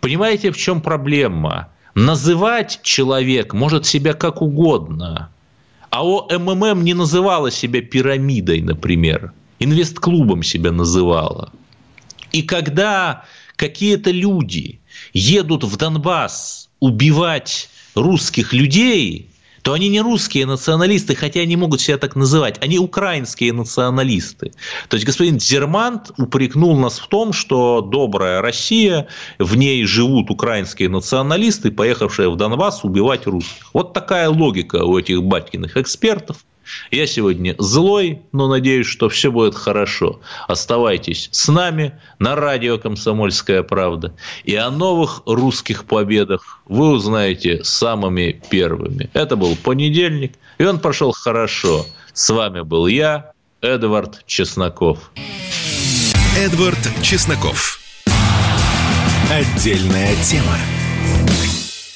Понимаете, 0.01 0.51
в 0.51 0.57
чем 0.57 0.81
проблема? 0.81 1.69
Называть 1.95 2.81
человек 2.83 3.55
может 3.55 3.87
себя 3.87 4.13
как 4.13 4.43
угодно. 4.43 5.31
А 5.91 6.05
ОММ 6.05 6.85
не 6.85 6.95
называла 6.95 7.51
себя 7.51 7.81
пирамидой, 7.81 8.61
например. 8.61 9.33
Инвестклубом 9.59 10.43
себя 10.43 10.73
называла. 10.73 11.51
И 12.33 12.43
когда 12.43 13.25
какие-то 13.57 14.11
люди 14.11 14.81
едут 15.15 15.65
в 15.65 15.77
Донбасс 15.79 16.69
убивать 16.81 17.71
русских 17.95 18.53
людей, 18.53 19.31
то 19.67 19.73
они 19.73 19.89
не 19.89 20.01
русские 20.01 20.47
националисты, 20.47 21.17
хотя 21.17 21.41
они 21.41 21.57
могут 21.57 21.81
себя 21.81 21.99
так 21.99 22.15
называть, 22.15 22.57
они 22.63 22.79
украинские 22.79 23.53
националисты. 23.53 24.53
То 24.89 24.95
есть 24.95 25.05
господин 25.05 25.41
Зермант 25.41 26.13
упрекнул 26.19 26.79
нас 26.79 27.01
в 27.01 27.09
том, 27.09 27.33
что 27.33 27.81
добрая 27.81 28.41
Россия, 28.43 29.09
в 29.41 29.57
ней 29.57 29.85
живут 29.85 30.31
украинские 30.31 30.89
националисты, 30.89 31.73
поехавшие 31.73 32.31
в 32.31 32.37
Донбасс 32.37 32.85
убивать 32.85 33.27
русских. 33.27 33.67
Вот 33.73 33.93
такая 33.93 34.29
логика 34.29 34.85
у 34.85 34.97
этих 34.97 35.25
батькиных 35.25 35.77
экспертов. 35.77 36.37
Я 36.91 37.07
сегодня 37.07 37.55
злой, 37.59 38.23
но 38.33 38.49
надеюсь, 38.49 38.87
что 38.87 39.09
все 39.09 39.31
будет 39.31 39.55
хорошо. 39.55 40.21
Оставайтесь 40.49 41.29
с 41.33 41.49
нами 41.49 41.99
на 42.19 42.35
радио 42.35 42.79
«Комсомольская 42.79 43.63
правда». 43.63 44.15
И 44.45 44.55
о 44.55 44.71
новых 44.71 45.23
русских 45.27 45.85
победах 45.85 46.61
вы 46.67 46.91
узнаете 46.91 47.63
самыми 47.65 48.43
первыми. 48.51 49.11
Это 49.13 49.37
был 49.37 49.57
понедельник, 49.57 50.35
и 50.59 50.65
он 50.65 50.79
прошел 50.79 51.13
хорошо. 51.13 51.87
С 52.13 52.31
вами 52.31 52.63
был 52.63 52.87
я, 52.87 53.33
Эдвард 53.61 54.25
Чесноков. 54.27 55.11
Эдвард 56.37 56.79
Чесноков. 57.03 57.81
Отдельная 59.31 60.15
тема. 60.23 60.57